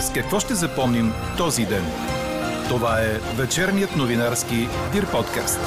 С 0.00 0.12
какво 0.12 0.40
ще 0.40 0.54
запомним 0.54 1.12
този 1.36 1.66
ден? 1.66 1.84
Това 2.68 3.00
е 3.02 3.18
вечерният 3.36 3.96
новинарски 3.96 4.54
Дир 4.92 5.10
подкаст. 5.10 5.60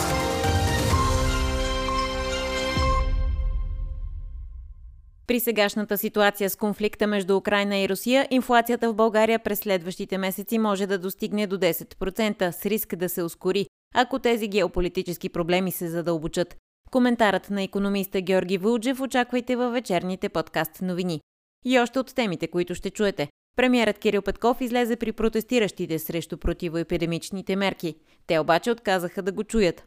При 5.28 5.40
сегашната 5.40 5.98
ситуация 5.98 6.50
с 6.50 6.56
конфликта 6.56 7.08
между 7.08 7.38
Украина 7.38 7.78
и 7.78 7.90
Русия, 7.90 8.28
инфлацията 8.32 8.90
в 8.90 8.96
България 8.96 9.40
през 9.40 9.60
следващите 9.60 10.18
месеци 10.18 10.58
може 10.58 10.88
да 10.88 11.00
достигне 11.00 11.48
до 11.48 11.58
10% 11.58 12.52
с 12.52 12.66
риск 12.66 12.96
да 12.96 13.10
се 13.10 13.24
ускори, 13.24 13.66
ако 13.96 14.20
тези 14.20 14.48
геополитически 14.48 15.30
проблеми 15.30 15.72
се 15.72 15.88
задълбочат. 15.88 16.56
Коментарът 16.92 17.50
на 17.50 17.64
економиста 17.64 18.22
Георги 18.22 18.58
Вълджев 18.58 19.02
очаквайте 19.02 19.56
във 19.56 19.74
вечерните 19.74 20.30
подкаст 20.30 20.82
новини. 20.82 21.22
И 21.66 21.80
още 21.80 22.00
от 22.00 22.16
темите, 22.16 22.48
които 22.48 22.76
ще 22.76 22.90
чуете. 22.90 23.28
Премьерът 23.56 24.00
Кирил 24.00 24.22
Петков 24.22 24.62
излезе 24.62 24.96
при 24.96 25.12
протестиращите 25.12 26.00
срещу 26.00 26.38
противоепидемичните 26.38 27.56
мерки. 27.56 27.96
Те 28.28 28.40
обаче 28.40 28.72
отказаха 28.72 29.22
да 29.22 29.32
го 29.32 29.44
чуят. 29.44 29.86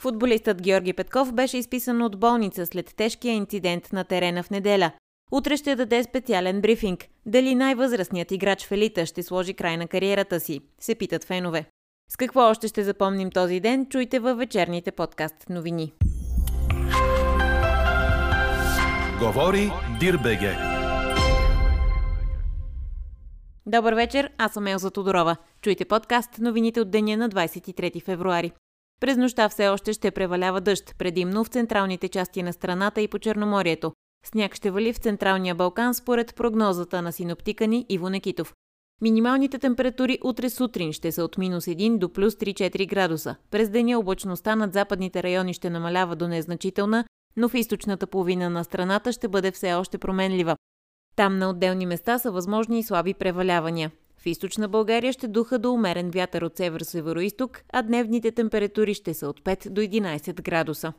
Футболистът 0.00 0.62
Георги 0.62 0.92
Петков 0.92 1.32
беше 1.32 1.58
изписан 1.58 2.02
от 2.02 2.20
болница 2.20 2.66
след 2.66 2.94
тежкия 2.96 3.34
инцидент 3.34 3.92
на 3.92 4.04
терена 4.04 4.42
в 4.42 4.50
неделя. 4.50 4.90
Утре 5.32 5.56
ще 5.56 5.76
даде 5.76 6.04
специален 6.04 6.60
брифинг. 6.60 7.06
Дали 7.26 7.54
най-възрастният 7.54 8.30
играч 8.30 8.66
в 8.66 8.72
елита 8.72 9.06
ще 9.06 9.22
сложи 9.22 9.54
край 9.54 9.76
на 9.76 9.88
кариерата 9.88 10.40
си, 10.40 10.60
се 10.80 10.94
питат 10.94 11.24
фенове. 11.24 11.64
С 12.10 12.16
какво 12.16 12.40
още 12.40 12.68
ще 12.68 12.84
запомним 12.84 13.30
този 13.30 13.60
ден, 13.60 13.86
чуйте 13.86 14.18
във 14.18 14.38
вечерните 14.38 14.90
подкаст 14.90 15.50
новини. 15.50 15.92
Говори 19.20 19.70
Дирбеге. 20.00 20.75
Добър 23.68 23.94
вечер, 23.94 24.30
аз 24.38 24.52
съм 24.52 24.66
Елза 24.66 24.90
Тодорова. 24.90 25.36
Чуйте 25.62 25.84
подкаст 25.84 26.38
новините 26.38 26.80
от 26.80 26.90
деня 26.90 27.16
на 27.16 27.28
23 27.28 28.02
февруари. 28.02 28.52
През 29.00 29.16
нощта 29.16 29.48
все 29.48 29.68
още 29.68 29.92
ще 29.92 30.10
превалява 30.10 30.60
дъжд, 30.60 30.94
предимно 30.98 31.44
в 31.44 31.48
централните 31.48 32.08
части 32.08 32.42
на 32.42 32.52
страната 32.52 33.00
и 33.00 33.08
по 33.08 33.18
Черноморието. 33.18 33.92
Сняг 34.26 34.54
ще 34.54 34.70
вали 34.70 34.92
в 34.92 34.98
Централния 34.98 35.54
Балкан 35.54 35.94
според 35.94 36.34
прогнозата 36.34 37.02
на 37.02 37.12
синоптика 37.12 37.66
ни 37.66 37.86
Иво 37.88 38.08
Некитов. 38.08 38.54
Минималните 39.00 39.58
температури 39.58 40.18
утре 40.24 40.50
сутрин 40.50 40.92
ще 40.92 41.12
са 41.12 41.24
от 41.24 41.38
минус 41.38 41.64
1 41.64 41.98
до 41.98 42.12
плюс 42.12 42.34
3-4 42.34 42.88
градуса. 42.88 43.36
През 43.50 43.70
деня 43.70 43.98
облачността 43.98 44.56
над 44.56 44.72
западните 44.72 45.22
райони 45.22 45.54
ще 45.54 45.70
намалява 45.70 46.16
до 46.16 46.28
незначителна, 46.28 47.04
но 47.36 47.48
в 47.48 47.54
източната 47.54 48.06
половина 48.06 48.50
на 48.50 48.64
страната 48.64 49.12
ще 49.12 49.28
бъде 49.28 49.50
все 49.50 49.74
още 49.74 49.98
променлива. 49.98 50.56
Там 51.16 51.38
на 51.38 51.50
отделни 51.50 51.86
места 51.86 52.18
са 52.18 52.30
възможни 52.30 52.78
и 52.78 52.82
слаби 52.82 53.14
превалявания. 53.14 53.90
В 54.18 54.26
източна 54.26 54.68
България 54.68 55.12
ще 55.12 55.28
духа 55.28 55.58
до 55.58 55.72
умерен 55.72 56.10
вятър 56.10 56.42
от 56.42 56.56
север-североисток, 56.56 57.62
а 57.72 57.82
дневните 57.82 58.32
температури 58.32 58.94
ще 58.94 59.14
са 59.14 59.28
от 59.28 59.40
5 59.40 59.70
до 59.70 59.80
11 59.80 60.42
градуса. 60.42 60.92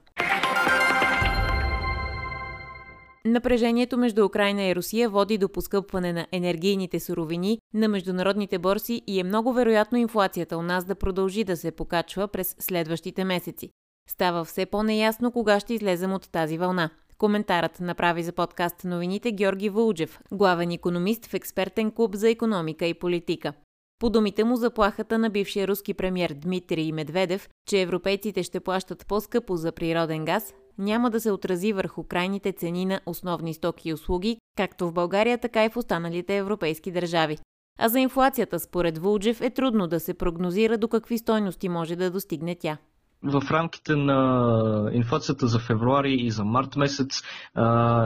Напрежението 3.25 3.97
между 3.97 4.25
Украина 4.25 4.63
и 4.63 4.75
Русия 4.75 5.09
води 5.09 5.38
до 5.38 5.49
поскъпване 5.49 6.13
на 6.13 6.27
енергийните 6.31 6.99
суровини 6.99 7.59
на 7.73 7.88
международните 7.88 8.59
борси 8.59 9.01
и 9.07 9.19
е 9.19 9.23
много 9.23 9.53
вероятно 9.53 9.97
инфлацията 9.97 10.57
у 10.57 10.61
нас 10.61 10.85
да 10.85 10.95
продължи 10.95 11.43
да 11.43 11.57
се 11.57 11.71
покачва 11.71 12.27
през 12.27 12.55
следващите 12.59 13.23
месеци. 13.23 13.69
Става 14.09 14.45
все 14.45 14.65
по-неясно 14.65 15.31
кога 15.31 15.59
ще 15.59 15.73
излезем 15.73 16.13
от 16.13 16.31
тази 16.31 16.57
вълна. 16.57 16.89
Коментарът 17.19 17.79
направи 17.79 18.23
за 18.23 18.31
подкаст 18.31 18.83
новините 18.83 19.31
Георги 19.31 19.69
Вълджев, 19.69 20.19
главен 20.31 20.71
економист 20.71 21.25
в 21.25 21.33
експертен 21.33 21.91
клуб 21.91 22.15
за 22.15 22.29
економика 22.29 22.85
и 22.85 22.93
политика. 22.93 23.53
По 23.99 24.09
думите 24.09 24.43
му 24.43 24.55
заплахата 24.55 25.17
на 25.17 25.29
бившия 25.29 25.67
руски 25.67 25.93
премьер 25.93 26.33
Дмитрий 26.33 26.91
Медведев, 26.91 27.50
че 27.67 27.81
европейците 27.81 28.44
ще 28.44 28.59
плащат 28.59 29.07
по-скъпо 29.07 29.56
за 29.56 29.72
природен 29.72 30.25
газ, 30.25 30.53
няма 30.77 31.09
да 31.09 31.19
се 31.19 31.31
отрази 31.31 31.73
върху 31.73 32.03
крайните 32.03 32.51
цени 32.51 32.85
на 32.85 33.01
основни 33.06 33.53
стоки 33.53 33.89
и 33.89 33.94
услуги, 33.94 34.38
както 34.57 34.88
в 34.88 34.94
България, 34.94 35.38
така 35.38 35.66
и 35.66 35.69
в 35.69 35.77
останалите 35.77 36.38
европейски 36.38 36.91
държави. 36.91 37.38
А 37.79 37.89
за 37.89 38.00
инфлацията, 38.00 38.59
според 38.59 38.97
Вулджев, 38.97 39.41
е 39.41 39.50
трудно 39.50 39.88
да 39.88 40.00
се 40.00 40.13
прогнозира 40.13 40.77
до 40.77 40.88
какви 40.88 41.17
стойности 41.17 41.69
може 41.69 41.95
да 41.95 42.11
достигне 42.11 42.56
тя 42.56 42.77
в 43.23 43.51
рамките 43.51 43.95
на 43.95 44.89
инфлацията 44.94 45.47
за 45.47 45.59
февруари 45.59 46.13
и 46.13 46.31
за 46.31 46.44
март 46.44 46.75
месец 46.75 47.22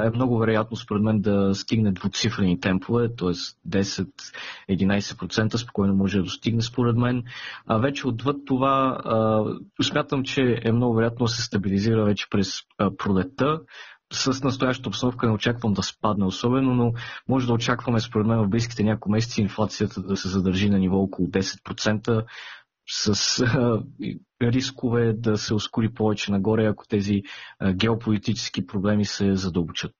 е 0.05 0.09
много 0.15 0.37
вероятно 0.37 0.77
според 0.77 1.03
мен 1.03 1.21
да 1.21 1.55
стигне 1.55 1.91
двуцифрени 1.91 2.59
темпове, 2.59 3.15
т.е. 3.15 3.33
10-11% 3.69 5.55
спокойно 5.55 5.95
може 5.95 6.17
да 6.17 6.23
достигне 6.23 6.61
според 6.61 6.97
мен. 6.97 7.23
А 7.67 7.77
вече 7.77 8.07
отвъд 8.07 8.37
това 8.45 8.97
смятам, 9.81 10.23
че 10.23 10.59
е 10.63 10.71
много 10.71 10.95
вероятно 10.95 11.25
да 11.25 11.31
се 11.31 11.41
стабилизира 11.41 12.05
вече 12.05 12.27
през 12.29 12.59
пролетта 12.97 13.59
с 14.13 14.43
настоящата 14.43 14.89
обстановка 14.89 15.25
не 15.27 15.33
очаквам 15.33 15.73
да 15.73 15.83
спадне 15.83 16.25
особено, 16.25 16.73
но 16.75 16.93
може 17.27 17.47
да 17.47 17.53
очакваме 17.53 17.99
според 17.99 18.27
мен 18.27 18.39
в 18.39 18.49
близките 18.49 18.83
няколко 18.83 19.11
месеци 19.11 19.41
инфлацията 19.41 20.01
да 20.01 20.17
се 20.17 20.29
задържи 20.29 20.69
на 20.69 20.79
ниво 20.79 20.97
около 20.97 21.27
10% 21.27 22.25
с 22.91 23.39
а, 23.39 23.83
рискове 24.41 25.13
да 25.13 25.37
се 25.37 25.53
ускори 25.53 25.93
повече 25.93 26.31
нагоре, 26.31 26.65
ако 26.65 26.87
тези 26.87 27.23
а, 27.59 27.73
геополитически 27.73 28.67
проблеми 28.67 29.05
се 29.05 29.35
задълбочат. 29.35 29.93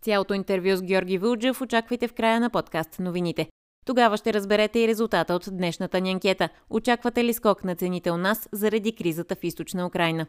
Цялото 0.00 0.34
интервю 0.34 0.76
с 0.76 0.82
Георги 0.82 1.18
Вълджев 1.18 1.60
очаквайте 1.60 2.08
в 2.08 2.14
края 2.14 2.40
на 2.40 2.50
подкаст 2.50 2.98
новините. 3.00 3.48
Тогава 3.86 4.16
ще 4.16 4.32
разберете 4.32 4.80
и 4.80 4.88
резултата 4.88 5.34
от 5.34 5.48
днешната 5.52 6.00
ни 6.00 6.10
анкета. 6.10 6.48
Очаквате 6.70 7.24
ли 7.24 7.32
скок 7.32 7.64
на 7.64 7.74
цените 7.76 8.10
у 8.10 8.16
нас 8.16 8.48
заради 8.52 8.92
кризата 8.92 9.36
в 9.36 9.44
източна 9.44 9.86
Украина? 9.86 10.26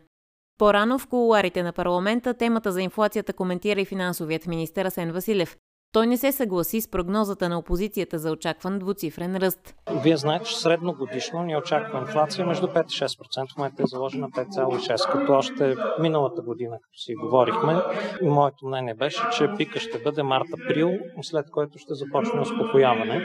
По-рано 0.57 0.99
в 0.99 1.07
кулуарите 1.07 1.63
на 1.63 1.73
парламента 1.73 2.33
темата 2.33 2.71
за 2.71 2.81
инфлацията 2.81 3.33
коментира 3.33 3.81
и 3.81 3.85
финансовият 3.85 4.47
министър 4.47 4.85
Асен 4.85 5.11
Василев. 5.11 5.57
Той 5.93 6.07
не 6.07 6.17
се 6.17 6.31
съгласи 6.31 6.81
с 6.81 6.87
прогнозата 6.87 7.49
на 7.49 7.59
опозицията 7.59 8.19
за 8.19 8.31
очакван 8.31 8.79
двуцифрен 8.79 9.37
ръст. 9.37 9.75
Вие 10.03 10.17
знаете, 10.17 10.45
че 10.45 10.59
средно 10.59 10.93
годишно 10.93 11.43
ни 11.43 11.57
очаква 11.57 11.99
инфлация 11.99 12.45
между 12.45 12.67
5 12.67 12.83
и 12.83 12.87
6%. 12.87 13.53
В 13.53 13.57
момента 13.57 13.83
е 13.83 13.85
заложена 13.85 14.29
5,6%, 14.29 15.11
като 15.11 15.33
още 15.33 15.75
миналата 15.99 16.41
година, 16.41 16.77
като 16.83 16.97
си 16.97 17.15
говорихме, 17.15 17.81
моето 18.21 18.65
мнение 18.65 18.93
беше, 18.93 19.21
че 19.37 19.49
пика 19.57 19.79
ще 19.79 19.99
бъде 19.99 20.23
март-април, 20.23 20.91
след 21.21 21.51
което 21.51 21.77
ще 21.77 21.93
започне 21.93 22.41
успокояване. 22.41 23.21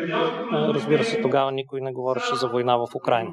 Разбира 0.53 1.05
се, 1.05 1.23
тогава 1.23 1.53
никой 1.53 1.81
не 1.81 1.93
говореше 1.93 2.35
за 2.35 2.49
война 2.49 2.77
в 2.77 2.87
Украина. 2.95 3.33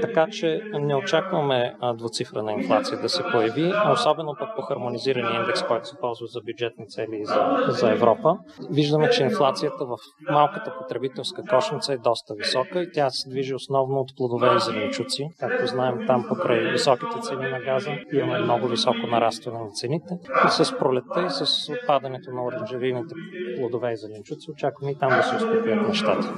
Така 0.00 0.26
че 0.30 0.60
не 0.72 0.96
очакваме 0.96 1.76
двуцифрена 1.94 2.52
инфлация 2.52 3.00
да 3.00 3.08
се 3.08 3.22
появи, 3.32 3.72
особено 3.92 4.34
пък 4.38 4.48
по 4.56 4.62
хармонизирания 4.62 5.40
индекс, 5.40 5.62
който 5.62 5.88
се 5.88 5.96
ползва 6.00 6.26
за 6.26 6.40
бюджетни 6.40 6.88
цели 6.88 7.24
за, 7.24 7.66
за 7.68 7.92
Европа. 7.92 8.39
Виждаме, 8.70 9.10
че 9.10 9.22
инфлацията 9.22 9.84
в 9.84 9.96
малката 10.30 10.74
потребителска 10.78 11.42
кошница 11.44 11.92
е 11.92 11.98
доста 11.98 12.34
висока 12.34 12.82
и 12.82 12.92
тя 12.92 13.10
се 13.10 13.30
движи 13.30 13.54
основно 13.54 14.00
от 14.00 14.16
плодове 14.16 14.56
и 14.56 14.60
зеленчуци. 14.60 15.28
Както 15.40 15.66
знаем, 15.66 16.06
там 16.06 16.24
покрай 16.28 16.72
високите 16.72 17.20
цени 17.22 17.50
на 17.50 17.60
газа 17.60 17.90
имаме 18.12 18.38
много 18.38 18.68
високо 18.68 19.06
нарастване 19.06 19.58
на 19.58 19.70
цените. 19.70 20.18
И 20.46 20.64
с 20.64 20.78
пролетта 20.78 21.26
и 21.26 21.30
с 21.30 21.72
отпадането 21.72 22.30
на 22.30 22.44
оранжерийните 22.44 23.14
плодове 23.56 23.92
и 23.92 23.96
зеленчуци 23.96 24.50
очакваме 24.50 24.92
и 24.92 24.98
там 24.98 25.10
да 25.10 25.22
се 25.22 25.36
успокоят 25.36 25.88
нещата. 25.88 26.34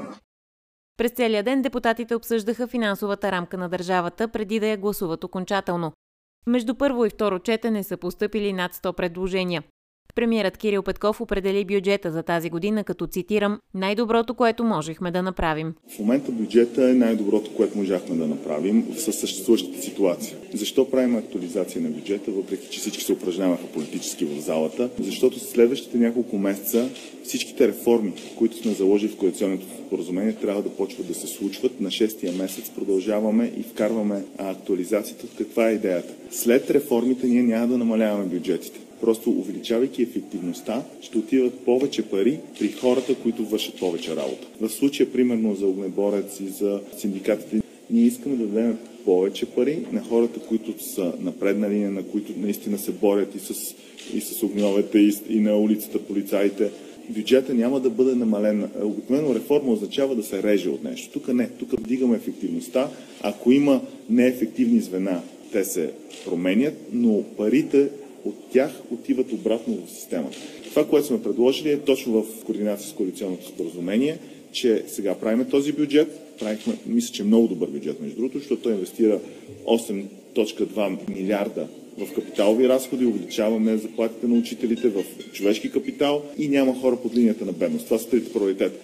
През 0.97 1.13
целия 1.13 1.43
ден 1.43 1.63
депутатите 1.63 2.15
обсъждаха 2.15 2.67
финансовата 2.67 3.33
рамка 3.33 3.59
на 3.59 3.69
държавата 3.69 4.29
преди 4.29 4.61
да 4.61 4.67
я 4.67 4.77
гласуват 4.77 5.25
окончателно. 5.25 5.93
Между 6.47 6.75
първо 6.75 7.05
и 7.05 7.11
второ 7.11 7.39
четене 7.39 7.83
са 7.83 7.97
поступили 7.97 8.53
над 8.53 8.73
100 8.73 8.93
предложения. 8.93 9.63
Премьерът 10.15 10.57
Кирил 10.57 10.83
Петков 10.83 11.21
определи 11.21 11.65
бюджета 11.65 12.11
за 12.13 12.23
тази 12.23 12.51
година, 12.51 12.85
като 12.85 13.07
цитирам 13.07 13.61
най-доброто, 13.75 14.35
което 14.35 14.65
можехме 14.65 15.11
да 15.11 15.23
направим. 15.23 15.75
В 15.89 15.99
момента 15.99 16.33
бюджета 16.33 16.91
е 16.91 16.95
най-доброто, 16.95 17.55
което 17.55 17.79
можахме 17.79 18.17
да 18.17 18.27
направим 18.27 18.87
в 18.95 19.01
съществуващата 19.01 19.83
ситуация. 19.83 20.37
Защо 20.55 20.91
правим 20.91 21.17
актуализация 21.17 21.83
на 21.83 21.89
бюджета, 21.89 22.31
въпреки 22.31 22.69
че 22.71 22.81
всички 22.81 23.05
се 23.05 23.13
упражняваха 23.13 23.67
политически 23.67 24.25
в 24.25 24.41
залата? 24.41 24.91
Защото 25.01 25.41
следващите 25.41 25.99
няколко 25.99 26.39
месеца 26.39 26.89
всичките 27.25 27.69
реформи, 27.69 28.13
които 28.39 28.57
сме 28.57 28.73
заложили 28.73 29.11
в 29.11 29.17
коалиционното 29.17 29.67
споразумение, 29.87 30.35
трябва 30.35 30.63
да 30.63 30.71
почват 30.77 31.09
да 31.09 31.15
се 31.15 31.27
случват. 31.27 31.81
На 31.81 31.91
шестия 31.91 32.33
месец 32.33 32.71
продължаваме 32.71 33.53
и 33.57 33.63
вкарваме 33.63 34.25
актуализацията. 34.39 35.27
Каква 35.39 35.69
е 35.69 35.73
идеята? 35.73 36.15
След 36.31 36.71
реформите 36.71 37.27
ние 37.27 37.43
няма 37.43 37.67
да 37.67 37.79
намаляваме 37.79 38.25
бюджетите. 38.25 38.81
Просто 39.03 39.31
увеличавайки 39.31 40.03
ефективността, 40.03 40.83
ще 41.01 41.19
отиват 41.19 41.59
повече 41.59 42.03
пари 42.03 42.39
при 42.59 42.73
хората, 42.73 43.15
които 43.15 43.45
вършат 43.45 43.79
повече 43.79 44.17
работа. 44.17 44.47
В 44.61 44.71
случая, 44.71 45.13
примерно, 45.13 45.55
за 45.55 45.67
огнеборец 45.67 46.41
и 46.41 46.49
за 46.49 46.81
синдикатите, 46.99 47.63
ние 47.91 48.05
искаме 48.05 48.37
да 48.37 48.47
дадем 48.47 48.79
повече 49.05 49.47
пари 49.47 49.87
на 49.93 50.03
хората, 50.03 50.41
които 50.41 50.85
са 50.85 51.13
на 51.21 51.33
предна 51.33 51.71
линия, 51.71 51.91
на 51.91 52.03
които 52.03 52.33
наистина 52.37 52.79
се 52.79 52.93
борят 52.93 53.35
и 53.35 53.39
с, 53.39 53.75
и 54.15 54.21
с 54.21 54.43
огньовете, 54.43 54.99
и, 54.99 55.15
и 55.29 55.41
на 55.41 55.57
улицата 55.57 55.99
полицаите, 55.99 56.71
бюджета 57.09 57.55
няма 57.55 57.81
да 57.81 57.91
бъде 57.91 58.15
намален. 58.15 58.71
Обикновено 58.83 59.35
реформа 59.35 59.73
означава 59.73 60.15
да 60.15 60.23
се 60.23 60.43
реже 60.43 60.69
от 60.69 60.85
нещо. 60.85 61.13
Тук 61.13 61.35
не. 61.35 61.49
Тук 61.49 61.73
вдигаме 61.73 62.17
ефективността. 62.17 62.89
Ако 63.23 63.53
има 63.53 63.81
неефективни 64.11 64.81
звена, 64.81 65.23
те 65.53 65.65
се 65.65 65.91
променят, 66.25 66.75
но 66.93 67.23
парите 67.37 67.89
от 68.25 68.51
тях 68.53 68.71
отиват 68.91 69.33
обратно 69.33 69.87
в 69.87 69.91
системата. 69.91 70.37
Това, 70.65 70.89
което 70.89 71.07
сме 71.07 71.23
предложили 71.23 71.71
е 71.71 71.81
точно 71.81 72.23
в 72.23 72.45
координация 72.45 72.91
с 72.91 72.93
коалиционното 72.93 73.47
споразумение, 73.47 74.19
че 74.53 74.85
сега 74.87 75.15
правиме 75.15 75.45
този 75.45 75.73
бюджет, 75.73 76.37
правихме, 76.39 76.79
мисля, 76.87 77.13
че 77.15 77.23
е 77.23 77.27
много 77.27 77.49
добър 77.49 77.69
бюджет, 77.69 78.01
между 78.01 78.17
другото, 78.17 78.39
защото 78.39 78.63
той 78.63 78.73
инвестира 78.73 79.21
8.2 79.67 81.11
милиарда 81.11 81.69
в 81.99 82.15
капиталови 82.15 82.69
разходи, 82.69 83.07
увеличаваме 83.07 83.77
заплатите 83.77 84.27
на 84.27 84.35
учителите 84.35 84.89
в 84.89 85.05
човешки 85.33 85.73
капитал 85.73 86.23
и 86.39 86.49
няма 86.49 86.81
хора 86.81 86.97
под 86.97 87.15
линията 87.15 87.45
на 87.45 87.53
бедност. 87.53 87.85
Това 87.85 87.99
са 87.99 88.11
трите 88.11 88.33
приоритета. 88.33 88.79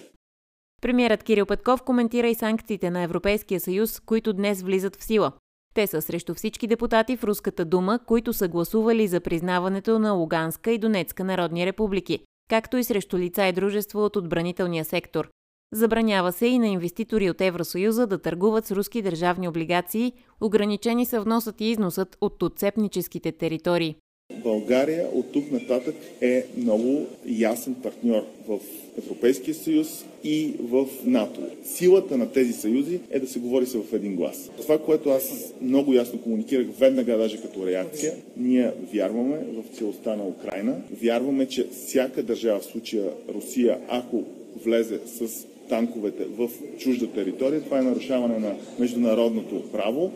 Премьерът 0.81 1.23
Кирил 1.23 1.45
Петков 1.45 1.81
коментира 1.81 2.27
и 2.27 2.35
санкциите 2.35 2.89
на 2.89 3.03
Европейския 3.03 3.59
съюз, 3.59 3.99
които 3.99 4.33
днес 4.33 4.61
влизат 4.61 4.95
в 4.95 5.03
сила. 5.03 5.31
Те 5.73 5.87
са 5.87 6.01
срещу 6.01 6.33
всички 6.33 6.67
депутати 6.67 7.17
в 7.17 7.23
Руската 7.23 7.65
дума, 7.65 7.99
които 8.05 8.33
са 8.33 8.47
гласували 8.47 9.07
за 9.07 9.19
признаването 9.19 9.99
на 9.99 10.11
Луганска 10.11 10.71
и 10.71 10.77
Донецка 10.77 11.23
народни 11.23 11.65
републики, 11.65 12.19
както 12.49 12.77
и 12.77 12.83
срещу 12.83 13.17
лица 13.17 13.45
и 13.45 13.53
дружество 13.53 14.05
от 14.05 14.15
отбранителния 14.15 14.85
сектор. 14.85 15.29
Забранява 15.73 16.31
се 16.31 16.45
и 16.45 16.59
на 16.59 16.67
инвеститори 16.67 17.29
от 17.29 17.41
Евросъюза 17.41 18.07
да 18.07 18.21
търгуват 18.21 18.65
с 18.65 18.71
руски 18.71 19.01
държавни 19.01 19.47
облигации, 19.47 20.13
ограничени 20.41 21.05
са 21.05 21.21
вносът 21.21 21.61
и 21.61 21.65
износът 21.65 22.17
от 22.21 22.43
отцепническите 22.43 23.31
територии. 23.31 23.95
България 24.43 25.07
от 25.13 25.31
тук 25.31 25.51
нататък 25.51 25.95
е 26.21 26.45
много 26.57 27.05
ясен 27.25 27.75
партньор 27.83 28.25
в 28.47 28.59
Европейския 28.97 29.55
съюз 29.55 30.05
и 30.23 30.53
в 30.59 30.85
НАТО. 31.05 31.41
Силата 31.63 32.17
на 32.17 32.31
тези 32.31 32.53
съюзи 32.53 32.99
е 33.11 33.19
да 33.19 33.27
се 33.27 33.39
говори 33.39 33.65
се 33.65 33.77
в 33.77 33.93
един 33.93 34.15
глас. 34.15 34.49
Това, 34.57 34.77
което 34.77 35.09
аз 35.09 35.53
много 35.61 35.93
ясно 35.93 36.21
комуникирах 36.21 36.67
веднага, 36.79 37.17
даже 37.17 37.41
като 37.41 37.67
реакция, 37.67 38.13
ние 38.37 38.71
вярваме 38.93 39.37
в 39.37 39.77
целостта 39.77 40.15
на 40.15 40.27
Украина, 40.27 40.81
вярваме, 41.01 41.45
че 41.45 41.67
всяка 41.69 42.23
държава, 42.23 42.59
в 42.59 42.65
случая 42.65 43.05
Русия, 43.33 43.77
ако 43.89 44.23
влезе 44.65 44.99
с 45.05 45.45
танковете 45.69 46.25
в 46.37 46.49
чужда 46.77 47.07
територия. 47.07 47.61
Това 47.61 47.79
е 47.79 47.83
нарушаване 47.83 48.39
на 48.39 48.55
международното 48.79 49.63
право. 49.71 50.11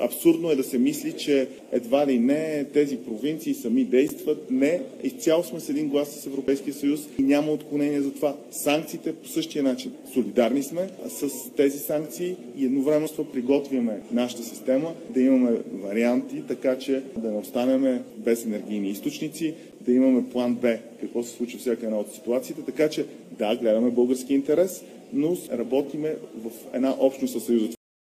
Абсурдно 0.00 0.50
е 0.50 0.56
да 0.56 0.64
се 0.64 0.78
мисли, 0.78 1.12
че 1.12 1.48
едва 1.72 2.06
ли 2.06 2.18
не 2.18 2.64
тези 2.64 2.96
провинции 2.96 3.54
сами 3.54 3.84
действат. 3.84 4.50
Не, 4.50 4.80
изцяло 5.02 5.44
сме 5.44 5.60
с 5.60 5.68
един 5.68 5.88
глас 5.88 6.08
с 6.08 6.26
Европейския 6.26 6.74
съюз 6.74 7.00
и 7.18 7.22
няма 7.22 7.52
отклонение 7.52 8.00
за 8.00 8.12
това. 8.12 8.36
Санкциите 8.50 9.14
по 9.14 9.28
същия 9.28 9.62
начин. 9.62 9.92
Солидарни 10.12 10.62
сме 10.62 10.88
с 11.08 11.50
тези 11.56 11.78
санкции 11.78 12.36
и 12.56 12.64
едновременно 12.64 13.08
приготвяме 13.32 14.00
нашата 14.12 14.42
система 14.42 14.94
да 15.10 15.20
имаме 15.20 15.58
варианти, 15.72 16.42
така 16.48 16.78
че 16.78 17.02
да 17.18 17.30
не 17.30 17.38
останеме 17.38 18.02
без 18.16 18.44
енергийни 18.44 18.90
източници, 18.90 19.54
да 19.80 19.92
имаме 19.92 20.28
план 20.28 20.54
Б, 20.54 20.76
какво 21.00 21.22
се 21.22 21.30
случва 21.30 21.58
всяка 21.58 21.86
една 21.86 21.98
от 21.98 22.12
ситуациите, 22.12 22.62
така 22.62 22.88
че 22.88 23.06
да, 23.38 23.56
гледаме 23.56 23.90
български 23.90 24.34
интерес, 24.34 24.84
но 25.12 25.36
работиме 25.52 26.16
в 26.36 26.50
една 26.72 26.94
общност 27.00 27.32
със 27.32 27.44
Съюза. 27.44 27.68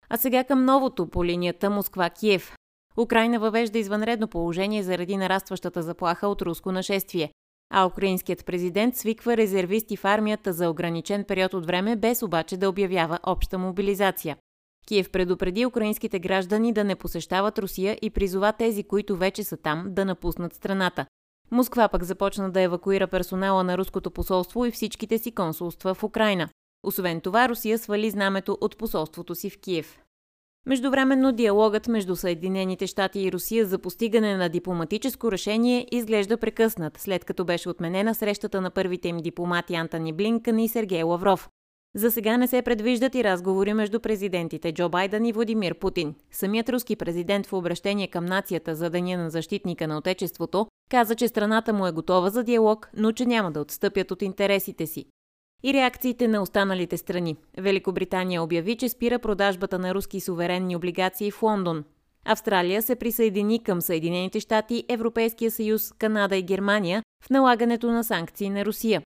А 0.08 0.16
сега 0.16 0.44
към 0.44 0.64
новото 0.64 1.06
по 1.06 1.24
линията 1.24 1.70
Москва-Киев. 1.70 2.56
Украина 2.98 3.40
въвежда 3.40 3.78
извънредно 3.78 4.28
положение 4.28 4.82
заради 4.82 5.16
нарастващата 5.16 5.82
заплаха 5.82 6.28
от 6.28 6.42
руско 6.42 6.72
нашествие. 6.72 7.30
А 7.74 7.86
украинският 7.86 8.46
президент 8.46 8.96
свиква 8.96 9.36
резервисти 9.36 9.96
в 9.96 10.04
армията 10.04 10.52
за 10.52 10.70
ограничен 10.70 11.24
период 11.24 11.54
от 11.54 11.66
време, 11.66 11.96
без 11.96 12.22
обаче 12.22 12.56
да 12.56 12.68
обявява 12.68 13.18
обща 13.26 13.58
мобилизация. 13.58 14.36
Киев 14.86 15.10
предупреди 15.10 15.66
украинските 15.66 16.18
граждани 16.18 16.72
да 16.72 16.84
не 16.84 16.96
посещават 16.96 17.58
Русия 17.58 17.98
и 18.02 18.10
призова 18.10 18.52
тези, 18.52 18.82
които 18.82 19.16
вече 19.16 19.44
са 19.44 19.56
там, 19.56 19.86
да 19.88 20.04
напуснат 20.04 20.54
страната. 20.54 21.06
Москва 21.52 21.88
пък 21.88 22.04
започна 22.04 22.50
да 22.50 22.60
евакуира 22.60 23.06
персонала 23.06 23.64
на 23.64 23.78
руското 23.78 24.10
посолство 24.10 24.64
и 24.64 24.70
всичките 24.70 25.18
си 25.18 25.32
консулства 25.32 25.94
в 25.94 26.04
Украина. 26.04 26.48
Освен 26.82 27.20
това, 27.20 27.48
Русия 27.48 27.78
свали 27.78 28.10
знамето 28.10 28.58
от 28.60 28.78
посолството 28.78 29.34
си 29.34 29.50
в 29.50 29.60
Киев. 29.60 29.98
Междувременно 30.66 31.32
диалогът 31.32 31.88
между 31.88 32.16
Съединените 32.16 32.86
щати 32.86 33.20
и 33.20 33.32
Русия 33.32 33.66
за 33.66 33.78
постигане 33.78 34.36
на 34.36 34.48
дипломатическо 34.48 35.32
решение 35.32 35.86
изглежда 35.90 36.36
прекъснат, 36.36 36.98
след 36.98 37.24
като 37.24 37.44
беше 37.44 37.68
отменена 37.68 38.14
срещата 38.14 38.60
на 38.60 38.70
първите 38.70 39.08
им 39.08 39.18
дипломати 39.18 39.74
Антони 39.74 40.12
Блинкън 40.12 40.58
и 40.58 40.68
Сергей 40.68 41.02
Лавров. 41.02 41.48
За 41.94 42.10
сега 42.10 42.36
не 42.36 42.48
се 42.48 42.62
предвиждат 42.62 43.14
и 43.14 43.24
разговори 43.24 43.74
между 43.74 44.00
президентите 44.00 44.72
Джо 44.72 44.88
Байден 44.88 45.26
и 45.26 45.32
Владимир 45.32 45.78
Путин. 45.78 46.14
Самият 46.30 46.68
руски 46.68 46.96
президент 46.96 47.46
в 47.46 47.52
обращение 47.52 48.06
към 48.06 48.24
нацията 48.24 48.74
за 48.74 48.90
Деня 48.90 49.18
на 49.18 49.30
защитника 49.30 49.88
на 49.88 49.98
Отечеството 49.98 50.66
каза, 50.92 51.14
че 51.14 51.28
страната 51.28 51.72
му 51.72 51.86
е 51.86 51.92
готова 51.92 52.30
за 52.30 52.42
диалог, 52.44 52.90
но 52.96 53.12
че 53.12 53.26
няма 53.26 53.52
да 53.52 53.60
отстъпят 53.60 54.10
от 54.10 54.22
интересите 54.22 54.86
си. 54.86 55.04
И 55.64 55.72
реакциите 55.72 56.28
на 56.28 56.42
останалите 56.42 56.96
страни. 56.96 57.36
Великобритания 57.58 58.42
обяви, 58.42 58.76
че 58.76 58.88
спира 58.88 59.18
продажбата 59.18 59.78
на 59.78 59.94
руски 59.94 60.20
суверенни 60.20 60.76
облигации 60.76 61.30
в 61.30 61.42
Лондон. 61.42 61.84
Австралия 62.24 62.82
се 62.82 62.96
присъедини 62.96 63.62
към 63.62 63.80
Съединените 63.80 64.40
щати, 64.40 64.84
Европейския 64.88 65.50
съюз, 65.50 65.92
Канада 65.92 66.36
и 66.36 66.42
Германия 66.42 67.02
в 67.24 67.30
налагането 67.30 67.92
на 67.92 68.04
санкции 68.04 68.50
на 68.50 68.64
Русия. 68.64 69.02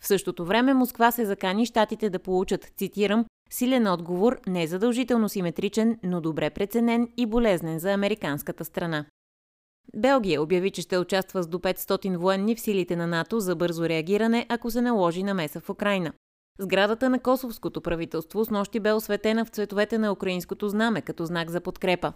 В 0.00 0.06
същото 0.06 0.44
време 0.44 0.74
Москва 0.74 1.10
се 1.10 1.26
закани 1.26 1.66
щатите 1.66 2.10
да 2.10 2.18
получат, 2.18 2.72
цитирам, 2.76 3.24
силен 3.50 3.86
отговор, 3.86 4.40
не 4.46 4.66
задължително 4.66 5.28
симетричен, 5.28 5.98
но 6.02 6.20
добре 6.20 6.50
преценен 6.50 7.08
и 7.16 7.26
болезнен 7.26 7.78
за 7.78 7.92
американската 7.92 8.64
страна. 8.64 9.04
Белгия 9.96 10.42
обяви, 10.42 10.70
че 10.70 10.82
ще 10.82 10.98
участва 10.98 11.42
с 11.42 11.46
до 11.46 11.58
500 11.58 12.16
военни 12.16 12.56
в 12.56 12.60
силите 12.60 12.96
на 12.96 13.06
НАТО 13.06 13.40
за 13.40 13.56
бързо 13.56 13.88
реагиране, 13.88 14.46
ако 14.48 14.70
се 14.70 14.80
наложи 14.80 15.22
намеса 15.22 15.60
в 15.60 15.70
Украина. 15.70 16.12
Сградата 16.58 17.10
на 17.10 17.18
косовското 17.18 17.80
правителство 17.80 18.44
с 18.44 18.50
нощи 18.50 18.80
бе 18.80 18.92
осветена 18.92 19.44
в 19.44 19.48
цветовете 19.48 19.98
на 19.98 20.12
украинското 20.12 20.68
знаме 20.68 21.02
като 21.02 21.26
знак 21.26 21.50
за 21.50 21.60
подкрепа. 21.60 22.12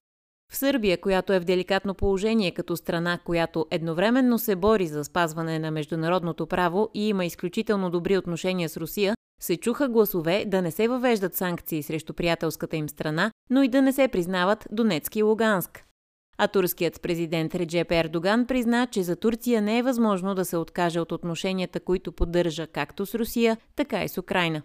В 0.53 0.57
Сърбия, 0.57 1.01
която 1.01 1.33
е 1.33 1.41
в 1.41 1.45
деликатно 1.45 1.95
положение 1.95 2.51
като 2.51 2.77
страна, 2.77 3.19
която 3.25 3.67
едновременно 3.71 4.39
се 4.39 4.57
бори 4.57 4.87
за 4.87 5.05
спазване 5.05 5.59
на 5.59 5.71
международното 5.71 6.47
право 6.47 6.89
и 6.95 7.09
има 7.09 7.25
изключително 7.25 7.91
добри 7.91 8.19
отношения 8.19 8.69
с 8.69 8.77
Русия, 8.77 9.15
се 9.41 9.57
чуха 9.57 9.89
гласове 9.89 10.45
да 10.47 10.63
не 10.63 10.71
се 10.71 10.89
въвеждат 10.89 11.35
санкции 11.35 11.83
срещу 11.83 12.15
приятелската 12.15 12.77
им 12.77 12.89
страна, 12.89 13.31
но 13.51 13.63
и 13.63 13.69
да 13.69 13.83
не 13.83 13.93
се 13.93 14.09
признават 14.09 14.67
Донецки 14.71 15.19
и 15.19 15.23
Луганск. 15.23 15.84
А 16.39 16.49
турският 16.49 17.03
президент 17.03 17.55
Реджеп 17.55 17.91
Ердоган 17.91 18.47
призна, 18.47 18.87
че 18.87 19.03
за 19.03 19.17
Турция 19.17 19.63
не 19.63 19.79
е 19.79 19.83
възможно 19.83 20.35
да 20.35 20.45
се 20.45 20.57
откаже 20.57 21.01
от 21.01 21.13
отношенията, 21.13 21.81
които 21.81 22.13
поддържа 22.13 22.67
както 22.67 23.07
с 23.07 23.15
Русия, 23.15 23.57
така 23.77 24.05
и 24.05 24.09
с 24.09 24.19
Украина. 24.19 24.63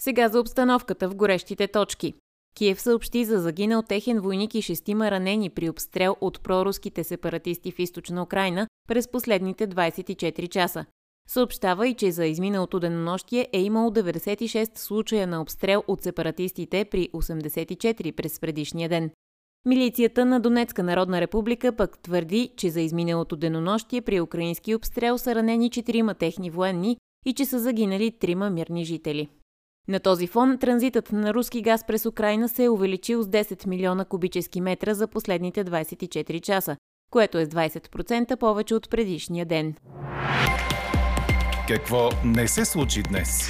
Сега 0.00 0.28
за 0.28 0.40
обстановката 0.40 1.08
в 1.08 1.14
горещите 1.14 1.68
точки. 1.68 2.14
Киев 2.56 2.80
съобщи 2.80 3.24
за 3.24 3.38
загинал 3.38 3.82
техен 3.82 4.20
войник 4.20 4.54
и 4.54 4.62
шестима 4.62 5.10
ранени 5.10 5.50
при 5.50 5.70
обстрел 5.70 6.16
от 6.20 6.40
проруските 6.40 7.04
сепаратисти 7.04 7.72
в 7.72 7.78
източна 7.78 8.22
Украина 8.22 8.66
през 8.88 9.08
последните 9.08 9.68
24 9.68 10.48
часа. 10.48 10.84
Съобщава 11.28 11.88
и, 11.88 11.94
че 11.94 12.10
за 12.10 12.26
изминалото 12.26 12.80
денонощие 12.80 13.48
е 13.52 13.62
имало 13.62 13.90
96 13.90 14.78
случая 14.78 15.26
на 15.26 15.42
обстрел 15.42 15.84
от 15.88 16.02
сепаратистите 16.02 16.84
при 16.84 17.08
84 17.08 18.12
през 18.12 18.40
предишния 18.40 18.88
ден. 18.88 19.10
Милицията 19.66 20.24
на 20.24 20.40
Донецка 20.40 20.82
народна 20.82 21.20
република 21.20 21.76
пък 21.76 21.98
твърди, 21.98 22.50
че 22.56 22.70
за 22.70 22.80
изминалото 22.80 23.36
денонощие 23.36 24.00
при 24.00 24.20
украински 24.20 24.74
обстрел 24.74 25.18
са 25.18 25.34
ранени 25.34 25.70
четирима 25.70 26.14
техни 26.14 26.50
военни 26.50 26.96
и 27.26 27.32
че 27.32 27.44
са 27.44 27.58
загинали 27.58 28.10
трима 28.10 28.50
мирни 28.50 28.84
жители. 28.84 29.28
На 29.88 30.00
този 30.00 30.26
фон 30.26 30.58
транзитът 30.58 31.12
на 31.12 31.34
руски 31.34 31.62
газ 31.62 31.86
през 31.86 32.06
Украина 32.06 32.48
се 32.48 32.64
е 32.64 32.68
увеличил 32.68 33.22
с 33.22 33.28
10 33.28 33.66
милиона 33.66 34.04
кубически 34.04 34.60
метра 34.60 34.94
за 34.94 35.06
последните 35.06 35.64
24 35.64 36.40
часа, 36.40 36.76
което 37.10 37.38
е 37.38 37.44
с 37.44 37.48
20% 37.48 38.36
повече 38.36 38.74
от 38.74 38.90
предишния 38.90 39.46
ден. 39.46 39.74
Какво 41.68 42.08
не 42.24 42.48
се 42.48 42.64
случи 42.64 43.02
днес? 43.02 43.48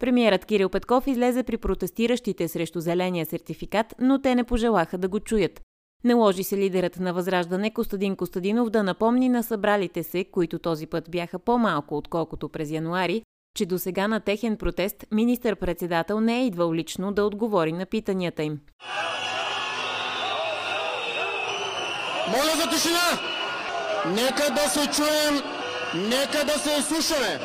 Премиерът 0.00 0.44
Кирил 0.44 0.68
Петков 0.68 1.06
излезе 1.06 1.42
при 1.42 1.56
протестиращите 1.56 2.48
срещу 2.48 2.80
зеления 2.80 3.26
сертификат, 3.26 3.94
но 4.00 4.20
те 4.20 4.34
не 4.34 4.44
пожелаха 4.44 4.98
да 4.98 5.08
го 5.08 5.20
чуят. 5.20 5.60
Наложи 6.04 6.44
се 6.44 6.56
лидерът 6.56 6.98
на 6.98 7.12
Възраждане 7.12 7.74
Костадин 7.74 8.16
Костадинов 8.16 8.70
да 8.70 8.82
напомни 8.82 9.28
на 9.28 9.42
събралите 9.42 10.02
се, 10.02 10.24
които 10.24 10.58
този 10.58 10.86
път 10.86 11.10
бяха 11.10 11.38
по-малко 11.38 11.96
отколкото 11.96 12.48
през 12.48 12.70
януари, 12.70 13.22
че 13.56 13.66
до 13.66 13.78
сега 13.78 14.08
на 14.08 14.20
техен 14.20 14.56
протест 14.56 15.04
министър-председател 15.12 16.20
не 16.20 16.40
е 16.40 16.46
идвал 16.46 16.74
лично 16.74 17.12
да 17.12 17.24
отговори 17.24 17.72
на 17.72 17.86
питанията 17.86 18.42
им. 18.42 18.60
Моля 22.28 22.62
за 22.62 22.70
тишина! 22.70 23.20
Нека 24.06 24.54
да 24.54 24.68
се 24.68 24.90
чуем, 24.90 25.40
нека 25.94 26.44
да 26.44 26.58
се 26.58 26.78
изслушаме. 26.78 27.40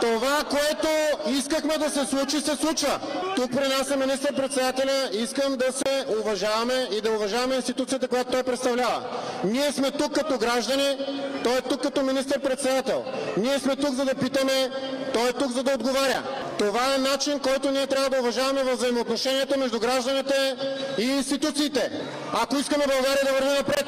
Това, 0.00 0.44
което 0.50 0.88
искахме 1.30 1.78
да 1.78 1.90
се 1.90 2.06
случи, 2.06 2.40
се 2.40 2.56
случва. 2.56 3.00
Тук 3.36 3.50
при 3.50 3.68
нас 3.68 3.90
е 3.90 3.96
министър-председателя. 3.96 5.08
Искам 5.12 5.56
да 5.56 5.72
се 5.72 6.04
уважаваме 6.20 6.88
и 6.92 7.00
да 7.00 7.10
уважаваме 7.10 7.54
институцията, 7.54 8.08
която 8.08 8.32
той 8.32 8.42
представлява. 8.42 9.02
Ние 9.44 9.72
сме 9.72 9.90
тук 9.90 10.12
като 10.12 10.38
граждани, 10.38 10.96
той 11.44 11.58
е 11.58 11.60
тук 11.60 11.82
като 11.82 12.02
министър-председател. 12.02 13.04
Ние 13.36 13.58
сме 13.58 13.76
тук 13.76 13.94
за 13.94 14.04
да 14.04 14.14
питаме, 14.14 14.70
той 15.14 15.28
е 15.28 15.32
тук 15.32 15.52
за 15.52 15.62
да 15.62 15.72
отговаря. 15.72 16.22
Това 16.58 16.94
е 16.94 16.98
начин, 16.98 17.38
който 17.38 17.70
ние 17.70 17.86
трябва 17.86 18.10
да 18.10 18.20
уважаваме 18.20 18.62
във 18.62 18.78
взаимоотношенията 18.78 19.58
между 19.58 19.80
гражданите 19.80 20.56
и 20.98 21.04
институциите. 21.04 21.90
Ако 22.32 22.56
искаме 22.56 22.84
България 22.86 23.24
да 23.24 23.32
върви 23.32 23.58
напред. 23.58 23.86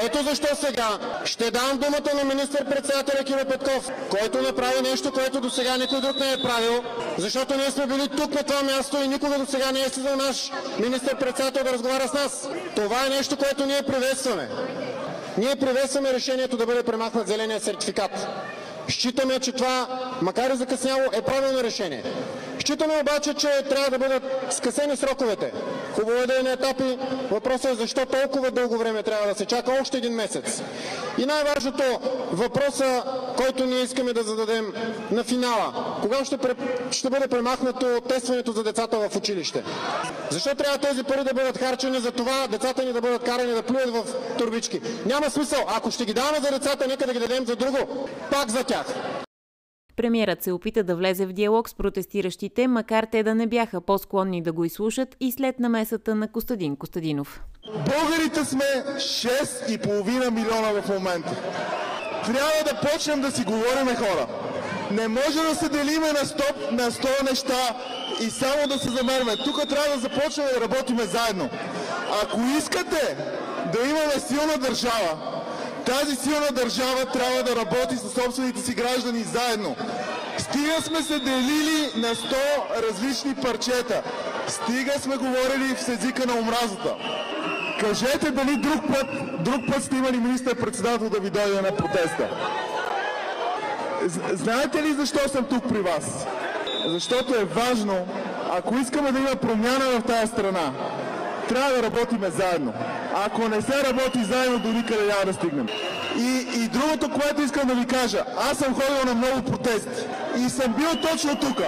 Ето 0.00 0.22
защо 0.22 0.56
сега 0.56 0.98
ще 1.24 1.50
дам 1.50 1.78
думата 1.78 2.14
на 2.14 2.24
министър-председателя 2.24 3.24
Киро 3.24 3.44
Петков, 3.44 3.90
който 4.10 4.42
направи 4.42 4.82
нещо, 4.82 5.12
което 5.12 5.40
до 5.40 5.50
сега 5.50 5.76
никой 5.76 6.00
друг 6.00 6.20
не 6.20 6.32
е 6.32 6.42
правил, 6.42 6.84
защото 7.18 7.56
ние 7.56 7.70
сме 7.70 7.86
били 7.86 8.08
тук 8.08 8.34
на 8.34 8.42
това 8.42 8.62
място 8.62 8.96
и 8.96 9.08
никога 9.08 9.38
до 9.38 9.46
сега 9.46 9.72
не 9.72 9.80
е 9.80 9.88
слизал 9.88 10.16
наш 10.16 10.52
министър-председател 10.78 11.64
да 11.64 11.72
разговаря 11.72 12.08
с 12.08 12.12
нас. 12.12 12.48
Това 12.76 13.06
е 13.06 13.08
нещо, 13.08 13.36
което 13.36 13.66
ние 13.66 13.82
приветстваме. 13.82 14.48
Ние 15.38 15.56
приветстваме 15.56 16.12
решението 16.12 16.56
да 16.56 16.66
бъде 16.66 16.82
премахнат 16.82 17.28
зеления 17.28 17.60
сертификат. 17.60 18.26
Считаме, 18.88 19.40
че 19.40 19.52
това, 19.52 19.86
макар 20.22 20.50
и 20.50 20.56
закъсняло, 20.56 21.02
е 21.12 21.22
правилно 21.22 21.62
решение. 21.62 22.02
Считаме 22.58 23.00
обаче, 23.00 23.34
че 23.34 23.48
трябва 23.70 23.90
да 23.90 23.98
бъдат 23.98 24.22
скъсени 24.50 24.96
сроковете. 24.96 25.52
Хубаво 25.94 26.22
е 26.22 26.26
да 26.26 26.40
е 26.40 26.42
на 26.42 26.52
етапи. 26.52 26.98
Въпросът 27.30 27.70
е 27.70 27.74
защо 27.74 28.06
толкова 28.06 28.50
дълго 28.50 28.78
време 28.78 29.02
трябва 29.02 29.26
да 29.28 29.34
се 29.34 29.46
чака 29.46 29.72
още 29.80 29.98
един 29.98 30.12
месец. 30.12 30.62
И 31.18 31.26
най-важното, 31.26 31.82
въпроса, 32.32 33.02
който 33.36 33.66
ние 33.66 33.80
искаме 33.82 34.12
да 34.12 34.22
зададем 34.22 34.72
на 35.10 35.24
финала. 35.24 35.96
Кога 36.02 36.24
ще, 36.24 36.38
ще 36.90 37.10
бъде 37.10 37.28
премахнато 37.28 38.00
тестването 38.08 38.52
за 38.52 38.64
децата 38.64 39.08
в 39.08 39.16
училище? 39.16 39.64
Защо 40.30 40.54
трябва 40.54 40.78
тези 40.78 41.02
пари 41.02 41.24
да 41.24 41.34
бъдат 41.34 41.58
харчени 41.58 42.00
за 42.00 42.10
това 42.10 42.46
децата 42.46 42.84
ни 42.84 42.92
да 42.92 43.00
бъдат 43.00 43.22
карани 43.24 43.52
да 43.52 43.62
плюят 43.62 43.90
в 43.90 44.04
турбички? 44.38 44.80
Няма 45.06 45.30
смисъл. 45.30 45.64
Ако 45.68 45.90
ще 45.90 46.04
ги 46.04 46.14
даваме 46.14 46.38
за 46.40 46.50
децата, 46.50 46.86
нека 46.88 47.06
да 47.06 47.12
ги 47.12 47.18
дадем 47.18 47.46
за 47.46 47.56
друго. 47.56 48.08
Пак 48.30 48.50
за 48.50 48.64
тях. 48.64 48.86
Премьерът 49.96 50.42
се 50.42 50.52
опита 50.52 50.82
да 50.84 50.96
влезе 50.96 51.26
в 51.26 51.32
диалог 51.32 51.68
с 51.68 51.74
протестиращите, 51.74 52.68
макар 52.68 53.06
те 53.12 53.22
да 53.22 53.34
не 53.34 53.46
бяха 53.46 53.80
по-склонни 53.80 54.42
да 54.42 54.52
го 54.52 54.64
изслушат 54.64 55.16
и 55.20 55.32
след 55.32 55.60
намесата 55.60 56.14
на 56.14 56.28
Костадин 56.28 56.76
Костадинов. 56.76 57.42
Българите 57.66 58.44
сме 58.44 58.64
6,5 58.96 60.30
милиона 60.30 60.82
в 60.82 60.88
момента. 60.88 61.36
Трябва 62.24 62.64
да 62.64 62.80
почнем 62.90 63.20
да 63.20 63.30
си 63.30 63.44
говориме 63.44 63.94
хора. 63.96 64.26
Не 64.90 65.08
може 65.08 65.42
да 65.48 65.54
се 65.54 65.68
делиме 65.68 66.06
на 66.06 66.18
100, 66.18 66.70
на 66.70 66.90
100 66.90 67.30
неща 67.30 67.76
и 68.20 68.30
само 68.30 68.66
да 68.68 68.78
се 68.78 68.90
замерваме. 68.90 69.36
Тук 69.36 69.68
трябва 69.68 69.94
да 69.94 69.98
започнем 69.98 70.46
да 70.54 70.60
работиме 70.60 71.04
заедно. 71.04 71.50
Ако 72.22 72.40
искате 72.58 73.16
да 73.72 73.88
имаме 73.88 74.20
силна 74.20 74.58
държава, 74.58 75.43
тази 75.86 76.16
силна 76.16 76.48
държава 76.52 77.06
трябва 77.12 77.42
да 77.42 77.56
работи 77.56 77.96
със 77.96 78.12
собствените 78.12 78.60
си 78.60 78.74
граждани 78.74 79.22
заедно. 79.22 79.76
Стига 80.38 80.82
сме 80.82 81.02
се 81.02 81.18
делили 81.18 81.90
на 81.96 82.08
100 82.14 82.36
различни 82.88 83.34
парчета. 83.34 84.02
Стига 84.48 84.92
сме 85.00 85.16
говорили 85.16 85.74
в 85.74 85.88
езика 85.88 86.26
на 86.26 86.34
омразата. 86.34 86.94
Кажете 87.80 88.30
дали 88.30 88.56
друг 88.56 88.86
път, 88.88 89.06
друг 89.44 89.60
път 89.72 89.84
сте 89.84 89.96
имали 89.96 90.16
министър-председател 90.16 91.08
да 91.10 91.20
ви 91.20 91.30
дойде 91.30 91.60
на 91.60 91.76
протеста. 91.76 92.28
Знаете 94.32 94.82
ли 94.82 94.92
защо 94.92 95.28
съм 95.28 95.44
тук 95.44 95.68
при 95.68 95.80
вас? 95.80 96.26
Защото 96.86 97.34
е 97.34 97.44
важно, 97.44 98.06
ако 98.52 98.76
искаме 98.76 99.12
да 99.12 99.18
има 99.18 99.36
промяна 99.36 99.84
в 99.84 100.02
тази 100.02 100.32
страна, 100.32 100.72
трябва 101.48 101.72
да 101.72 101.82
работиме 101.82 102.30
заедно. 102.30 102.74
Ако 103.26 103.48
не 103.48 103.62
се 103.62 103.84
работи 103.84 104.24
заедно, 104.24 104.58
до 104.58 104.68
никъде 104.68 105.06
няма 105.06 105.24
да 105.26 105.32
стигнем. 105.32 105.66
И, 106.18 106.46
и 106.54 106.68
другото, 106.68 107.20
което 107.20 107.42
искам 107.42 107.68
да 107.68 107.74
ви 107.74 107.86
кажа, 107.86 108.24
аз 108.50 108.58
съм 108.58 108.74
ходил 108.74 109.04
на 109.06 109.14
много 109.14 109.42
протести 109.42 110.06
и 110.38 110.50
съм 110.50 110.72
бил 110.72 110.88
точно 111.10 111.36
тук. 111.36 111.58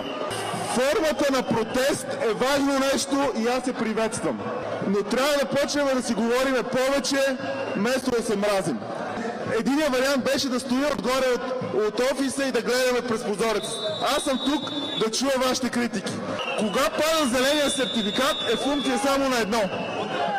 Формата 0.74 1.32
на 1.32 1.42
протест 1.42 2.06
е 2.30 2.34
важно 2.34 2.78
нещо 2.92 3.32
и 3.38 3.46
аз 3.46 3.64
се 3.64 3.72
приветствам. 3.72 4.40
Но 4.86 5.02
трябва 5.02 5.32
да 5.32 5.46
почнем 5.46 5.86
да 5.94 6.02
си 6.02 6.14
говорим 6.14 6.54
повече, 6.72 7.36
вместо 7.76 8.10
да 8.10 8.22
се 8.22 8.36
мразим. 8.36 8.78
Единият 9.58 9.92
вариант 9.96 10.24
беше 10.32 10.48
да 10.48 10.60
стоя 10.60 10.88
отгоре 10.92 11.26
от, 11.34 11.55
от 11.74 12.00
офиса 12.00 12.44
и 12.44 12.52
да 12.52 12.62
гледаме 12.62 13.02
през 13.02 13.24
прозорец. 13.24 13.64
Аз 14.16 14.22
съм 14.22 14.40
тук 14.46 14.70
да 14.98 15.10
чуя 15.10 15.32
вашите 15.46 15.70
критики. 15.70 16.12
Кога 16.58 16.90
пада 16.90 17.28
зеления 17.36 17.70
сертификат 17.70 18.36
е 18.52 18.56
функция 18.56 18.98
само 18.98 19.28
на 19.28 19.38
едно. 19.40 19.62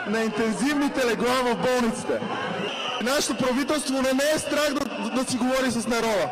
На 0.07 0.24
интензивните 0.24 1.07
легла 1.07 1.36
в 1.43 1.55
болниците. 1.55 2.19
Нашето 3.01 3.38
правителство 3.38 3.93
не, 3.93 4.13
не 4.13 4.31
е 4.36 4.39
страх 4.39 4.74
да, 4.74 5.10
да 5.15 5.31
си 5.31 5.38
говори 5.38 5.72
с 5.72 5.88
народа. 5.88 6.29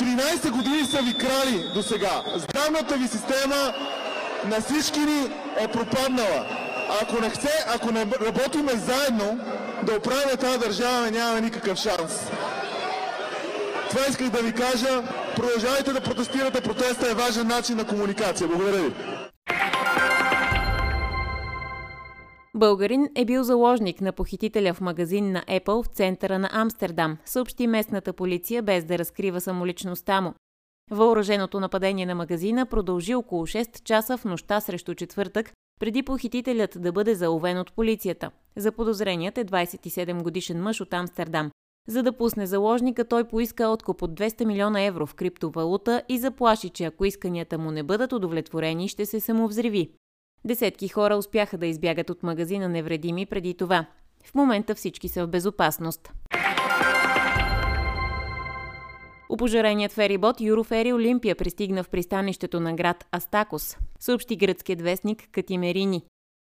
13 0.00 0.50
години 0.50 0.84
са 0.84 1.02
ви 1.02 1.18
крали 1.18 1.70
до 1.74 1.82
сега. 1.82 2.22
Здравната 2.36 2.96
ви 2.96 3.08
система 3.08 3.72
на 4.44 4.60
всички 4.60 5.00
ни 5.00 5.30
е 5.60 5.68
пропаднала. 5.68 6.46
Ако 7.02 7.20
не, 7.20 7.30
хце, 7.30 7.66
ако 7.74 7.92
не 7.92 8.06
работиме 8.26 8.72
заедно 8.72 9.38
да 9.82 9.96
оправим 9.96 10.36
тази 10.36 10.58
държава, 10.58 11.10
нямаме 11.10 11.40
никакъв 11.40 11.78
шанс. 11.78 12.12
Това 13.90 14.06
исках 14.08 14.30
да 14.30 14.42
ви 14.42 14.52
кажа. 14.52 15.02
Продължавайте 15.36 15.92
да 15.92 16.00
протестирате. 16.00 16.62
Протеста 16.62 17.10
е 17.10 17.14
важен 17.14 17.46
начин 17.46 17.76
на 17.76 17.86
комуникация. 17.86 18.48
Благодаря 18.48 18.82
ви. 18.82 18.94
Българин 22.54 23.08
е 23.14 23.24
бил 23.24 23.42
заложник 23.42 24.00
на 24.00 24.12
похитителя 24.12 24.74
в 24.74 24.80
магазин 24.80 25.32
на 25.32 25.42
Apple 25.42 25.82
в 25.82 25.86
центъра 25.86 26.38
на 26.38 26.48
Амстердам, 26.52 27.16
съобщи 27.24 27.66
местната 27.66 28.12
полиция 28.12 28.62
без 28.62 28.84
да 28.84 28.98
разкрива 28.98 29.40
самоличността 29.40 30.20
му. 30.20 30.34
Въоръженото 30.90 31.60
нападение 31.60 32.06
на 32.06 32.14
магазина 32.14 32.66
продължи 32.66 33.14
около 33.14 33.46
6 33.46 33.82
часа 33.82 34.16
в 34.16 34.24
нощта 34.24 34.60
срещу 34.60 34.94
четвъртък, 34.94 35.52
преди 35.80 36.02
похитителят 36.02 36.76
да 36.76 36.92
бъде 36.92 37.14
заловен 37.14 37.58
от 37.58 37.72
полицията. 37.72 38.30
За 38.56 38.72
подозреният 38.72 39.38
е 39.38 39.44
27 39.44 40.22
годишен 40.22 40.62
мъж 40.62 40.80
от 40.80 40.94
Амстердам. 40.94 41.50
За 41.88 42.02
да 42.02 42.12
пусне 42.12 42.46
заложника, 42.46 43.04
той 43.04 43.24
поиска 43.24 43.68
откуп 43.68 44.02
от 44.02 44.20
200 44.20 44.44
милиона 44.44 44.80
евро 44.80 45.06
в 45.06 45.14
криптовалута 45.14 46.02
и 46.08 46.18
заплаши, 46.18 46.68
че 46.68 46.84
ако 46.84 47.04
исканията 47.04 47.58
му 47.58 47.70
не 47.70 47.82
бъдат 47.82 48.12
удовлетворени, 48.12 48.88
ще 48.88 49.06
се 49.06 49.20
самовзриви. 49.20 49.90
Десетки 50.44 50.88
хора 50.88 51.16
успяха 51.16 51.58
да 51.58 51.66
избягат 51.66 52.10
от 52.10 52.22
магазина 52.22 52.68
невредими 52.68 53.26
преди 53.26 53.54
това. 53.54 53.86
В 54.24 54.34
момента 54.34 54.74
всички 54.74 55.08
са 55.08 55.26
в 55.26 55.28
безопасност. 55.28 56.12
Опожареният 59.28 59.92
ферибот 59.92 60.40
Юрофери 60.40 60.92
Олимпия 60.92 61.36
пристигна 61.36 61.84
в 61.84 61.88
пристанището 61.88 62.60
на 62.60 62.74
град 62.74 63.06
Астакос, 63.16 63.76
съобщи 64.00 64.36
гръцкият 64.36 64.80
вестник 64.80 65.28
Катимерини. 65.32 66.02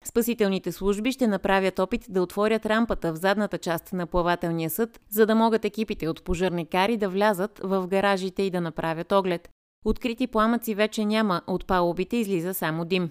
Спасителните 0.08 0.72
служби 0.72 1.12
ще 1.12 1.26
направят 1.26 1.78
опит 1.78 2.06
да 2.08 2.22
отворят 2.22 2.66
рампата 2.66 3.12
в 3.12 3.16
задната 3.16 3.58
част 3.58 3.92
на 3.92 4.06
плавателния 4.06 4.70
съд, 4.70 5.00
за 5.10 5.26
да 5.26 5.34
могат 5.34 5.64
екипите 5.64 6.08
от 6.08 6.22
пожарникари 6.22 6.96
да 6.96 7.08
влязат 7.08 7.60
в 7.64 7.86
гаражите 7.86 8.42
и 8.42 8.50
да 8.50 8.60
направят 8.60 9.12
оглед. 9.12 9.48
Открити 9.84 10.26
пламъци 10.26 10.74
вече 10.74 11.04
няма, 11.04 11.42
от 11.46 11.66
палубите 11.66 12.16
излиза 12.16 12.54
само 12.54 12.84
дим. 12.84 13.10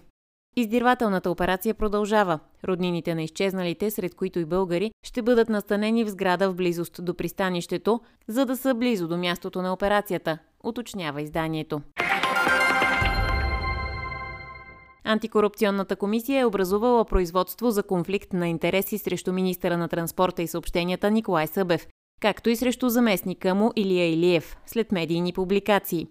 Издирвателната 0.55 1.29
операция 1.31 1.73
продължава. 1.73 2.39
Роднините 2.67 3.15
на 3.15 3.23
изчезналите, 3.23 3.91
сред 3.91 4.15
които 4.15 4.39
и 4.39 4.45
българи, 4.45 4.91
ще 5.05 5.21
бъдат 5.21 5.49
настанени 5.49 6.03
в 6.03 6.09
сграда 6.09 6.49
в 6.49 6.55
близост 6.55 7.05
до 7.05 7.13
пристанището, 7.13 8.01
за 8.27 8.45
да 8.45 8.57
са 8.57 8.73
близо 8.73 9.07
до 9.07 9.17
мястото 9.17 9.61
на 9.61 9.73
операцията, 9.73 10.37
уточнява 10.63 11.21
изданието. 11.21 11.81
Антикорупционната 15.05 15.95
комисия 15.95 16.39
е 16.39 16.45
образувала 16.45 17.05
производство 17.05 17.71
за 17.71 17.83
конфликт 17.83 18.33
на 18.33 18.47
интереси 18.47 18.97
срещу 18.97 19.33
министъра 19.33 19.77
на 19.77 19.87
транспорта 19.87 20.41
и 20.41 20.47
съобщенията 20.47 21.11
Николай 21.11 21.47
Събев, 21.47 21.87
както 22.21 22.49
и 22.49 22.55
срещу 22.55 22.89
заместника 22.89 23.55
му 23.55 23.71
Илия 23.75 24.13
Илиев, 24.13 24.57
след 24.65 24.91
медийни 24.91 25.33
публикации. 25.33 26.07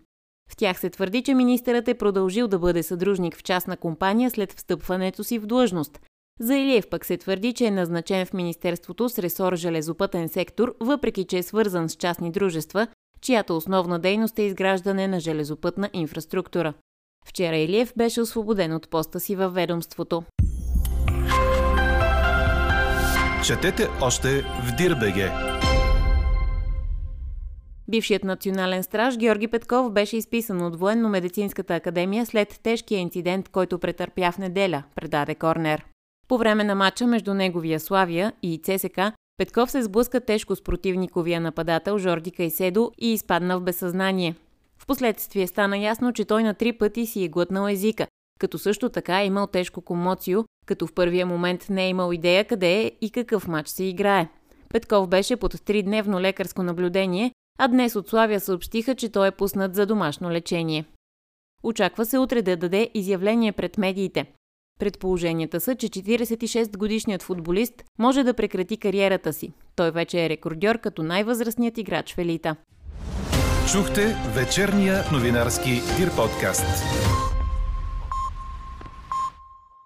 В 0.51 0.57
тях 0.57 0.81
се 0.81 0.91
твърди, 0.91 1.23
че 1.23 1.35
министърът 1.35 1.89
е 1.89 1.95
продължил 1.95 2.49
да 2.49 2.59
бъде 2.59 2.83
съдружник 2.83 3.37
в 3.37 3.43
частна 3.43 3.77
компания 3.77 4.31
след 4.31 4.53
встъпването 4.53 5.25
си 5.25 5.39
в 5.39 5.47
длъжност. 5.47 6.01
За 6.41 6.57
Илиев 6.57 6.89
пък 6.89 7.05
се 7.05 7.17
твърди, 7.17 7.53
че 7.53 7.67
е 7.67 7.71
назначен 7.71 8.27
в 8.27 8.33
Министерството 8.33 9.09
с 9.09 9.19
ресор 9.19 9.57
железопътен 9.57 10.29
сектор, 10.29 10.75
въпреки 10.81 11.25
че 11.25 11.39
е 11.39 11.43
свързан 11.43 11.89
с 11.89 11.95
частни 11.95 12.31
дружества, 12.31 12.87
чиято 13.21 13.57
основна 13.57 13.99
дейност 13.99 14.39
е 14.39 14.43
изграждане 14.43 15.09
на 15.09 15.21
железопътна 15.21 15.91
инфраструктура. 15.93 16.75
Вчера 17.25 17.57
Илиев 17.57 17.93
беше 17.97 18.21
освободен 18.21 18.73
от 18.73 18.91
поста 18.91 19.21
си 19.21 19.37
във 19.37 19.55
ведомството. 19.55 20.23
Четете 23.47 23.89
още 24.03 24.43
в 24.43 24.77
Дирбеге! 24.77 25.31
Бившият 27.89 28.25
национален 28.25 28.83
страж 28.83 29.17
Георги 29.17 29.49
Петков 29.49 29.93
беше 29.93 30.17
изписан 30.17 30.63
от 30.63 30.77
Военно-медицинската 30.77 31.75
академия 31.75 32.27
след 32.27 32.61
тежкия 32.63 32.99
инцидент, 32.99 33.49
който 33.49 33.79
претърпя 33.79 34.33
в 34.33 34.39
неделя, 34.39 34.83
предаде 34.95 35.35
Корнер. 35.35 35.85
По 36.29 36.39
време 36.39 36.65
на 36.65 36.75
матча 36.75 37.07
между 37.07 37.35
неговия 37.35 37.81
Славия 37.81 38.33
и 38.43 38.61
ЦСК, 38.65 39.01
Петков 39.37 39.71
се 39.71 39.83
сблъска 39.83 40.21
тежко 40.21 40.57
с 40.57 40.63
противниковия 40.63 41.41
нападател 41.41 41.99
Жорди 41.99 42.31
Кайседо 42.31 42.93
и 42.99 43.13
изпадна 43.13 43.59
в 43.59 43.63
безсъзнание. 43.63 44.35
Впоследствие 44.85 45.47
стана 45.47 45.79
ясно, 45.79 46.13
че 46.13 46.25
той 46.25 46.43
на 46.43 46.55
три 46.55 46.73
пъти 46.73 47.07
си 47.07 47.25
е 47.25 47.29
глътнал 47.29 47.69
езика, 47.69 48.07
като 48.39 48.59
също 48.59 48.89
така 48.89 49.23
е 49.23 49.27
имал 49.27 49.47
тежко 49.47 49.81
комоцио, 49.81 50.45
като 50.67 50.87
в 50.87 50.95
първия 50.95 51.27
момент 51.27 51.67
не 51.71 51.85
е 51.85 51.89
имал 51.89 52.13
идея 52.13 52.45
къде 52.45 52.83
е 52.83 52.93
и 53.01 53.11
какъв 53.11 53.49
матч 53.49 53.69
се 53.69 53.85
играе. 53.85 54.29
Петков 54.69 55.09
беше 55.09 55.37
под 55.37 55.65
тридневно 55.65 56.21
лекарско 56.21 56.63
наблюдение, 56.63 57.33
а 57.59 57.69
днес 57.69 57.97
от 57.97 58.09
Славия 58.09 58.41
съобщиха, 58.41 58.95
че 58.95 59.09
той 59.09 59.29
е 59.29 59.31
пуснат 59.31 59.75
за 59.75 59.87
домашно 59.87 60.31
лечение. 60.31 60.85
Очаква 61.63 62.07
се 62.07 62.19
утре 62.19 62.43
да 62.43 62.57
даде 62.57 62.91
изявление 62.95 63.53
пред 63.53 63.79
медиите. 63.79 64.27
Предположенията 64.81 65.61
са, 65.61 65.75
че 65.75 65.89
46-годишният 65.89 67.23
футболист 67.23 67.85
може 67.99 68.23
да 68.23 68.35
прекрати 68.35 68.77
кариерата 68.77 69.33
си. 69.33 69.53
Той 69.77 69.91
вече 69.91 70.25
е 70.25 70.29
рекордьор 70.29 70.79
като 70.79 71.03
най-възрастният 71.03 71.79
играч 71.79 72.15
в 72.15 72.19
елита. 72.19 72.57
Чухте 73.73 74.17
вечерния 74.35 75.05
новинарски 75.13 75.71
Дир 75.71 76.17
подкаст. 76.17 76.85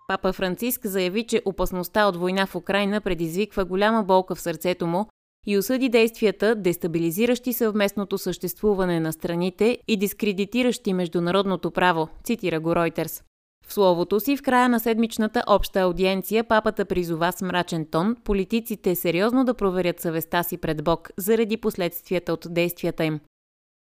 Папа 0.08 0.32
Франциск 0.32 0.86
заяви, 0.86 1.26
че 1.26 1.42
опасността 1.44 2.06
от 2.06 2.16
война 2.16 2.46
в 2.46 2.54
Украина 2.54 3.00
предизвиква 3.00 3.64
голяма 3.64 4.02
болка 4.02 4.34
в 4.34 4.40
сърцето 4.40 4.86
му 4.86 5.06
и 5.46 5.58
осъди 5.58 5.88
действията, 5.88 6.54
дестабилизиращи 6.54 7.52
съвместното 7.52 8.18
съществуване 8.18 9.00
на 9.00 9.12
страните 9.12 9.78
и 9.88 9.96
дискредитиращи 9.96 10.92
международното 10.92 11.70
право, 11.70 12.08
цитира 12.24 12.60
го 12.60 12.76
Ройтерс. 12.76 13.22
В 13.66 13.72
словото 13.72 14.20
си 14.20 14.36
в 14.36 14.42
края 14.42 14.68
на 14.68 14.80
седмичната 14.80 15.42
обща 15.46 15.80
аудиенция 15.80 16.44
папата 16.44 16.84
призова 16.84 17.32
с 17.32 17.42
мрачен 17.42 17.86
тон 17.90 18.16
политиците 18.24 18.94
сериозно 18.94 19.44
да 19.44 19.54
проверят 19.54 20.00
съвестта 20.00 20.42
си 20.42 20.56
пред 20.56 20.84
Бог 20.84 21.10
заради 21.16 21.56
последствията 21.56 22.32
от 22.32 22.46
действията 22.50 23.04
им. 23.04 23.20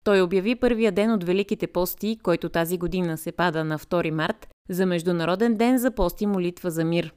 Той 0.05 0.21
обяви 0.21 0.55
първия 0.55 0.91
ден 0.91 1.11
от 1.11 1.23
Великите 1.23 1.67
пости, 1.67 2.17
който 2.23 2.49
тази 2.49 2.77
година 2.77 3.17
се 3.17 3.31
пада 3.31 3.63
на 3.63 3.79
2 3.79 4.11
март, 4.11 4.47
за 4.69 4.85
Международен 4.85 5.55
ден 5.55 5.77
за 5.77 5.91
пост 5.91 6.21
и 6.21 6.25
молитва 6.25 6.71
за 6.71 6.85
мир. 6.85 7.13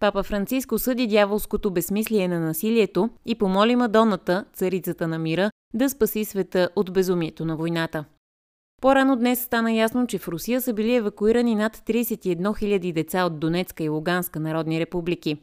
Папа 0.00 0.22
Франциско 0.22 0.78
съди 0.78 1.06
дяволското 1.06 1.70
безсмислие 1.70 2.28
на 2.28 2.40
насилието 2.40 3.10
и 3.26 3.34
помоли 3.34 3.76
Мадоната, 3.76 4.44
царицата 4.54 5.08
на 5.08 5.18
мира, 5.18 5.50
да 5.74 5.90
спаси 5.90 6.24
света 6.24 6.68
от 6.76 6.92
безумието 6.92 7.44
на 7.44 7.56
войната. 7.56 8.04
По-рано 8.82 9.16
днес 9.16 9.42
стана 9.42 9.72
ясно, 9.72 10.06
че 10.06 10.18
в 10.18 10.28
Русия 10.28 10.60
са 10.60 10.72
били 10.72 10.94
евакуирани 10.94 11.54
над 11.54 11.76
31 11.76 12.40
000 12.40 12.92
деца 12.92 13.24
от 13.24 13.38
Донецка 13.38 13.84
и 13.84 13.88
Луганска 13.88 14.40
народни 14.40 14.80
републики. 14.80 15.36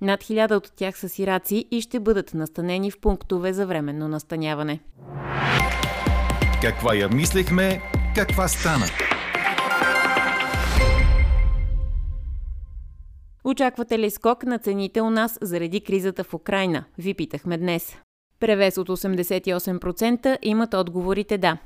Над 0.00 0.22
хиляда 0.22 0.56
от 0.56 0.72
тях 0.76 0.98
са 0.98 1.08
сираци 1.08 1.64
и 1.70 1.80
ще 1.80 2.00
бъдат 2.00 2.34
настанени 2.34 2.90
в 2.90 3.00
пунктове 3.00 3.52
за 3.52 3.66
временно 3.66 4.08
настаняване. 4.08 4.80
Каква 6.66 6.94
я 6.94 7.08
мислехме, 7.08 7.80
каква 8.14 8.48
стана? 8.48 8.86
Очаквате 13.44 13.98
ли 13.98 14.10
скок 14.10 14.44
на 14.44 14.58
цените 14.58 15.00
у 15.00 15.10
нас 15.10 15.38
заради 15.42 15.80
кризата 15.80 16.24
в 16.24 16.34
Украина? 16.34 16.84
Ви 16.98 17.14
питахме 17.14 17.58
днес. 17.58 17.96
Превес 18.40 18.78
от 18.78 18.88
88% 18.88 20.38
имат 20.42 20.74
отговорите 20.74 21.38
да. 21.38 21.58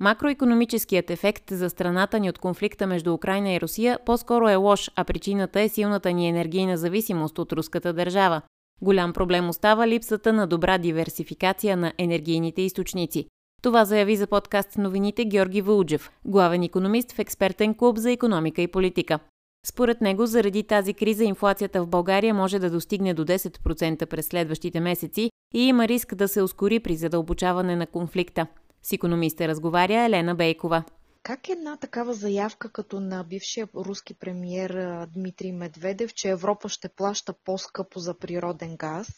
Макроекономическият 0.00 1.10
ефект 1.10 1.44
за 1.50 1.70
страната 1.70 2.20
ни 2.20 2.28
от 2.28 2.38
конфликта 2.38 2.86
между 2.86 3.14
Украина 3.14 3.52
и 3.52 3.60
Русия 3.60 3.98
по-скоро 4.06 4.48
е 4.48 4.54
лош, 4.54 4.90
а 4.96 5.04
причината 5.04 5.60
е 5.60 5.68
силната 5.68 6.12
ни 6.12 6.28
енергийна 6.28 6.76
зависимост 6.76 7.38
от 7.38 7.52
руската 7.52 7.92
държава. 7.92 8.42
Голям 8.82 9.12
проблем 9.12 9.48
остава 9.48 9.88
липсата 9.88 10.32
на 10.32 10.46
добра 10.46 10.78
диверсификация 10.78 11.76
на 11.76 11.92
енергийните 11.98 12.62
източници. 12.62 13.26
Това 13.62 13.84
заяви 13.84 14.16
за 14.16 14.26
подкаст 14.26 14.78
новините 14.78 15.24
Георги 15.24 15.60
Вълджев, 15.60 16.10
главен 16.24 16.62
економист 16.62 17.12
в 17.12 17.18
експертен 17.18 17.74
клуб 17.74 17.96
за 17.96 18.10
економика 18.10 18.62
и 18.62 18.68
политика. 18.68 19.18
Според 19.66 20.00
него, 20.00 20.26
заради 20.26 20.62
тази 20.62 20.94
криза 20.94 21.24
инфлацията 21.24 21.82
в 21.82 21.86
България 21.86 22.34
може 22.34 22.58
да 22.58 22.70
достигне 22.70 23.14
до 23.14 23.24
10% 23.24 24.06
през 24.06 24.26
следващите 24.26 24.80
месеци 24.80 25.30
и 25.54 25.60
има 25.60 25.88
риск 25.88 26.14
да 26.14 26.28
се 26.28 26.42
ускори 26.42 26.80
при 26.80 26.96
задълбочаване 26.96 27.76
на 27.76 27.86
конфликта. 27.86 28.46
С 28.82 28.92
економиста 28.92 29.48
разговаря 29.48 30.04
Елена 30.04 30.34
Бейкова. 30.34 30.84
Как 31.22 31.48
една 31.48 31.76
такава 31.76 32.14
заявка 32.14 32.72
като 32.72 33.00
на 33.00 33.24
бившия 33.24 33.68
руски 33.74 34.14
премьер 34.14 35.06
Дмитрий 35.14 35.52
Медведев, 35.52 36.14
че 36.14 36.30
Европа 36.30 36.68
ще 36.68 36.88
плаща 36.88 37.34
по-скъпо 37.44 37.98
за 37.98 38.18
природен 38.18 38.76
газ, 38.76 39.08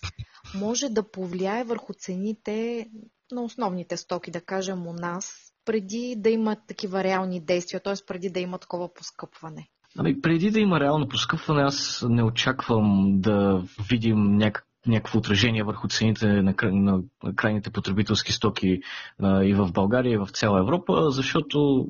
може 0.55 0.89
да 0.89 1.11
повлияе 1.11 1.65
върху 1.65 1.93
цените 1.95 2.87
на 3.33 3.43
основните 3.43 3.97
стоки, 3.97 4.31
да 4.31 4.41
кажем 4.41 4.87
у 4.87 4.93
нас, 4.93 5.53
преди 5.65 6.15
да 6.19 6.31
имат 6.31 6.59
такива 6.69 7.05
реални 7.05 7.45
действия, 7.45 7.81
т.е. 7.81 7.95
преди 8.07 8.31
да 8.31 8.41
има 8.41 8.59
такова 8.59 8.95
поскъпване? 8.95 9.69
Ами, 9.99 10.21
преди 10.21 10.51
да 10.51 10.61
има 10.61 10.81
реално 10.81 11.09
поскъпване, 11.09 11.63
аз 11.63 12.05
не 12.09 12.23
очаквам 12.23 13.21
да 13.21 13.65
видим 13.91 14.37
някак 14.37 14.67
някакво 14.87 15.19
отражение 15.19 15.63
върху 15.63 15.89
цените 15.89 16.27
на, 16.27 16.55
на 16.63 17.03
крайните 17.37 17.71
потребителски 17.71 18.33
стоки 18.33 18.81
а, 19.23 19.45
и 19.45 19.55
в 19.55 19.73
България, 19.73 20.13
и 20.13 20.17
в 20.17 20.29
цяла 20.33 20.61
Европа, 20.61 21.11
защото 21.11 21.89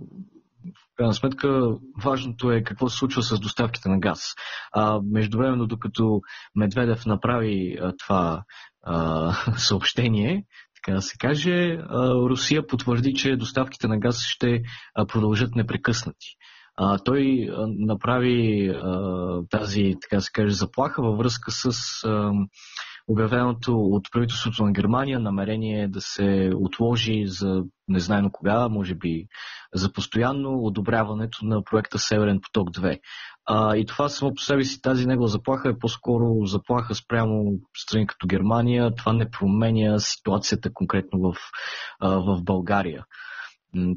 в 0.64 0.96
крайна 0.96 1.14
сметка 1.14 1.76
важното 2.04 2.52
е 2.52 2.62
какво 2.62 2.88
се 2.88 2.96
случва 2.96 3.22
с 3.22 3.40
доставките 3.40 3.88
на 3.88 3.98
газ. 3.98 4.34
А, 4.72 5.00
междувременно, 5.04 5.66
докато 5.66 6.20
Медведев 6.54 7.06
направи 7.06 7.78
а, 7.80 7.92
това 7.96 8.44
а, 8.82 9.32
съобщение, 9.56 10.44
така 10.84 10.96
да 10.96 11.02
се 11.02 11.18
каже, 11.18 11.78
Русия 12.30 12.66
потвърди, 12.66 13.14
че 13.14 13.36
доставките 13.36 13.88
на 13.88 13.98
газ 13.98 14.22
ще 14.22 14.62
продължат 15.08 15.54
непрекъснати. 15.54 16.26
Той 17.04 17.48
направи 17.62 18.70
тази, 19.50 19.94
така 20.02 20.20
се 20.20 20.30
каже, 20.32 20.54
заплаха 20.54 21.02
във 21.02 21.18
връзка 21.18 21.50
с 21.50 21.70
обявеното 23.08 23.76
от 23.76 24.10
правителството 24.12 24.64
на 24.64 24.72
Германия 24.72 25.20
намерение 25.20 25.88
да 25.88 26.00
се 26.00 26.50
отложи 26.54 27.26
за 27.26 27.62
незнайно 27.88 28.30
кога, 28.32 28.68
може 28.68 28.94
би 28.94 29.26
за 29.74 29.92
постоянно 29.92 30.64
одобряването 30.64 31.38
на 31.42 31.64
проекта 31.64 31.98
Северен 31.98 32.40
поток 32.40 32.70
2. 32.70 32.98
А, 33.46 33.76
и 33.76 33.86
това 33.86 34.08
само 34.08 34.34
по 34.34 34.42
себе 34.42 34.64
си, 34.64 34.82
тази 34.82 35.06
негова 35.06 35.28
заплаха 35.28 35.68
е 35.68 35.78
по-скоро 35.78 36.46
заплаха 36.46 36.94
спрямо 36.94 37.58
страни 37.76 38.06
като 38.06 38.26
Германия. 38.26 38.94
Това 38.94 39.12
не 39.12 39.30
променя 39.30 39.98
ситуацията 39.98 40.72
конкретно 40.72 41.20
в, 41.20 41.36
а, 42.00 42.08
в 42.08 42.42
България. 42.42 43.04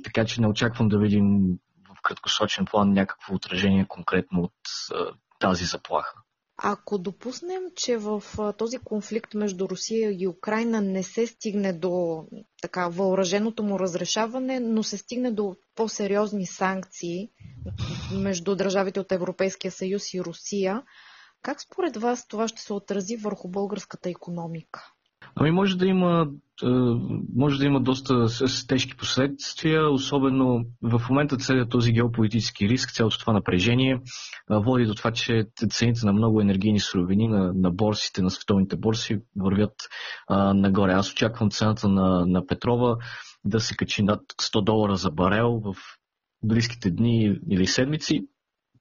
Така 0.04 0.26
че 0.26 0.42
не 0.42 0.48
очаквам 0.48 0.88
да 0.88 1.00
видим 1.00 1.24
в 1.98 2.02
краткосрочен 2.02 2.66
план 2.66 2.94
някакво 2.94 3.36
отражение 3.36 3.86
конкретно 3.88 4.42
от 4.42 4.54
а, 4.94 5.06
тази 5.40 5.66
заплаха. 5.66 6.14
Ако 6.58 6.98
допуснем, 6.98 7.62
че 7.76 7.98
в 7.98 8.24
този 8.58 8.78
конфликт 8.78 9.34
между 9.34 9.70
Русия 9.70 10.12
и 10.12 10.28
Украина 10.28 10.82
не 10.82 11.04
се 11.04 11.28
стигне 11.28 11.74
до 11.74 12.26
така 12.62 12.88
въоръженото 12.88 13.64
му 13.64 13.80
разрешаване, 13.80 14.60
но 14.60 14.84
се 14.84 14.98
стигне 14.98 15.32
до 15.32 15.56
по-сериозни 15.76 16.46
санкции 16.46 17.30
между 18.14 18.56
държавите 18.56 19.00
от 19.00 19.12
Европейския 19.12 19.72
съюз 19.72 20.14
и 20.14 20.22
Русия, 20.22 20.84
как 21.42 21.62
според 21.62 21.98
вас 21.98 22.28
това 22.28 22.48
ще 22.48 22.62
се 22.62 22.74
отрази 22.74 23.16
върху 23.16 23.48
българската 23.50 24.10
економика? 24.10 24.92
Ами 25.40 25.52
може 25.52 25.78
да 25.78 25.86
има, 25.86 26.28
е, 26.64 26.68
може 27.36 27.60
да 27.60 27.66
има 27.66 27.82
доста 27.82 28.26
тежки 28.68 28.98
последствия, 28.98 29.92
особено 29.92 30.66
в 30.82 31.02
момента 31.10 31.38
целият 31.38 31.70
този 31.70 31.92
геополитически 31.92 32.70
риск, 32.70 32.92
цялото 32.92 33.20
това 33.20 33.34
напрежение 33.34 33.94
е, 33.94 34.00
води 34.50 34.86
до 34.86 34.94
това, 34.94 35.12
че 35.12 35.46
цените 35.70 36.06
на 36.06 36.14
много 36.14 36.42
енергийни 36.42 36.80
суровини 36.80 37.28
на, 37.28 37.54
на 37.54 37.72
борсите, 37.72 38.22
на 38.22 38.30
световните 38.30 38.76
борси 38.76 39.20
вървят 39.36 39.76
а, 40.28 40.54
нагоре. 40.54 40.92
Аз 40.92 41.12
очаквам 41.12 41.52
цената 41.52 41.90
на, 41.90 42.26
на 42.26 42.46
петрова 42.46 42.98
да 43.46 43.60
се 43.60 43.76
качи 43.76 44.04
над 44.04 44.22
100 44.42 44.64
долара 44.64 44.96
за 44.96 45.12
барел 45.12 45.62
в 45.66 45.76
близките 46.44 46.92
дни 46.92 47.40
или 47.50 47.68
седмици 47.68 48.28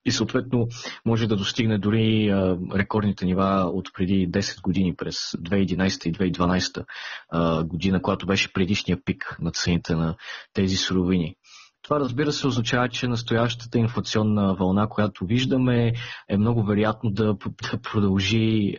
и 0.07 0.12
съответно 0.12 0.69
може 1.05 1.27
да 1.27 1.37
достигне 1.37 1.79
дори 1.79 2.33
рекордните 2.75 3.25
нива 3.25 3.71
от 3.75 3.88
преди 3.95 4.31
10 4.31 4.62
години 4.62 4.97
през 4.97 5.16
2011 5.33 6.07
и 6.09 6.33
2012 6.33 6.85
а, 7.29 7.64
година, 7.64 8.03
когато 8.03 8.27
беше 8.27 8.53
предишния 8.53 8.99
пик 9.05 9.37
на 9.40 9.51
цените 9.51 9.95
на 9.95 10.16
тези 10.53 10.77
суровини. 10.77 11.35
Това 11.83 12.01
разбира 12.01 12.33
се 12.33 12.47
означава, 12.47 12.88
че 12.88 13.09
настоящата 13.09 13.79
инфлационна 13.79 14.55
вълна, 14.55 14.88
която 14.88 15.27
виждаме, 15.27 15.92
е 16.29 16.37
много 16.37 16.62
вероятно 16.62 17.11
да, 17.11 17.37
продължи 17.83 18.77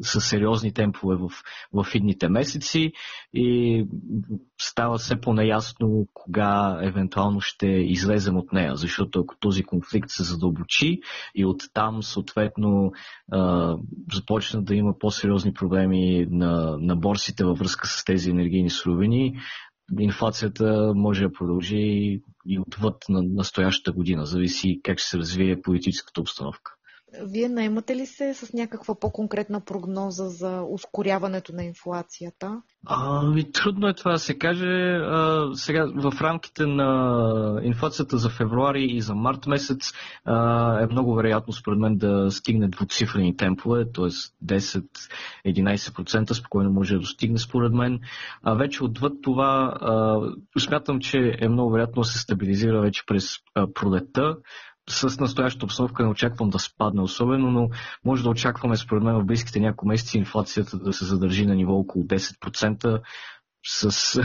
с 0.00 0.20
сериозни 0.20 0.72
темпове 0.72 1.16
в, 1.16 1.30
в 1.72 1.94
идните 1.94 2.28
месеци 2.28 2.92
и 3.34 3.86
става 4.60 4.98
все 4.98 5.20
по-наясно 5.20 6.06
кога 6.14 6.78
евентуално 6.82 7.40
ще 7.40 7.66
излезем 7.66 8.36
от 8.36 8.52
нея, 8.52 8.76
защото 8.76 9.20
ако 9.20 9.36
този 9.40 9.62
конфликт 9.62 10.10
се 10.10 10.22
задълбочи 10.22 11.00
и 11.34 11.44
оттам 11.46 12.02
съответно 12.02 12.92
започна 14.12 14.62
да 14.62 14.74
има 14.74 14.98
по-сериозни 14.98 15.52
проблеми 15.52 16.26
на, 16.30 16.76
на 16.80 16.96
борсите 16.96 17.44
във 17.44 17.58
връзка 17.58 17.88
с 17.88 18.04
тези 18.04 18.30
енергийни 18.30 18.70
суровини, 18.70 19.38
инфлацията 19.98 20.92
може 20.96 21.22
да 21.22 21.32
продължи 21.32 22.20
и 22.46 22.58
отвъд 22.58 22.96
на 23.08 23.22
настоящата 23.22 23.92
година. 23.92 24.26
Зависи 24.26 24.80
как 24.82 24.98
ще 24.98 25.08
се 25.08 25.18
развие 25.18 25.62
политическата 25.62 26.20
обстановка. 26.20 26.72
Вие 27.22 27.48
наемате 27.48 27.96
ли 27.96 28.06
се 28.06 28.34
с 28.34 28.52
някаква 28.52 28.94
по-конкретна 28.94 29.60
прогноза 29.60 30.28
за 30.28 30.62
ускоряването 30.70 31.52
на 31.52 31.64
инфлацията? 31.64 32.62
Ами, 32.86 33.52
трудно 33.52 33.88
е 33.88 33.94
това 33.94 34.12
да 34.12 34.18
се 34.18 34.38
каже. 34.38 34.66
А, 34.66 35.50
сега, 35.54 35.86
в 35.94 36.12
рамките 36.20 36.66
на 36.66 37.60
инфлацията 37.62 38.18
за 38.18 38.30
февруари 38.30 38.86
и 38.90 39.00
за 39.00 39.14
март 39.14 39.46
месец 39.46 39.92
а, 40.24 40.80
е 40.82 40.86
много 40.86 41.14
вероятно, 41.14 41.52
според 41.52 41.78
мен, 41.78 41.96
да 41.96 42.30
стигне 42.30 42.68
двуцифрени 42.68 43.36
темпове, 43.36 43.92
т.е. 43.92 44.08
10-11% 44.44 46.32
спокойно 46.32 46.70
може 46.70 46.94
да 46.94 47.00
достигне, 47.00 47.38
според 47.38 47.72
мен. 47.72 48.00
А 48.42 48.54
вече 48.54 48.84
отвъд 48.84 49.12
това, 49.22 49.74
а, 49.80 50.20
смятам, 50.60 51.00
че 51.00 51.36
е 51.40 51.48
много 51.48 51.70
вероятно 51.70 52.02
да 52.02 52.08
се 52.08 52.18
стабилизира 52.18 52.80
вече 52.80 53.02
през 53.06 53.36
пролетта 53.74 54.36
с 54.90 55.20
настоящата 55.20 55.64
обстановка 55.66 56.02
не 56.02 56.08
очаквам 56.08 56.50
да 56.50 56.58
спадне 56.58 57.02
особено, 57.02 57.50
но 57.50 57.68
може 58.04 58.22
да 58.22 58.30
очакваме 58.30 58.76
според 58.76 59.02
мен 59.02 59.14
в 59.20 59.24
близките 59.24 59.60
няколко 59.60 59.86
месеци 59.86 60.18
инфлацията 60.18 60.78
да 60.78 60.92
се 60.92 61.04
задържи 61.04 61.46
на 61.46 61.54
ниво 61.54 61.72
около 61.74 62.04
10% 62.04 63.00
с 63.66 64.20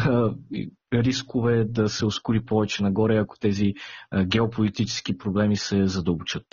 рискове 0.93 1.65
да 1.65 1.89
се 1.89 2.06
ускори 2.06 2.45
повече 2.45 2.84
нагоре, 2.84 3.17
ако 3.17 3.39
тези 3.39 3.73
геополитически 4.25 5.17
проблеми 5.17 5.58
се 5.58 5.88
задълбочат. 5.88 6.45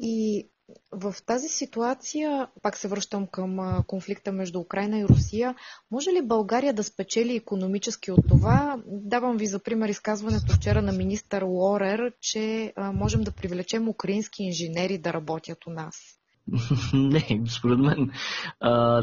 И 0.00 0.48
в 0.92 1.14
тази 1.26 1.48
ситуация, 1.48 2.48
пак 2.62 2.76
се 2.76 2.88
връщам 2.88 3.26
към 3.26 3.82
конфликта 3.86 4.32
между 4.32 4.60
Украина 4.60 4.98
и 4.98 5.04
Русия, 5.04 5.54
може 5.90 6.10
ли 6.10 6.26
България 6.26 6.72
да 6.72 6.84
спечели 6.84 7.36
економически 7.36 8.10
от 8.10 8.28
това? 8.28 8.82
Давам 8.86 9.36
ви 9.36 9.46
за 9.46 9.58
пример 9.58 9.88
изказването 9.88 10.54
вчера 10.56 10.82
на 10.82 10.92
министър 10.92 11.42
Лорер, 11.42 12.12
че 12.20 12.72
можем 12.78 13.22
да 13.22 13.32
привлечем 13.32 13.88
украински 13.88 14.42
инженери 14.42 14.98
да 14.98 15.12
работят 15.12 15.66
у 15.66 15.70
нас. 15.70 15.96
Не, 16.92 17.42
според 17.48 17.78
мен 17.78 18.10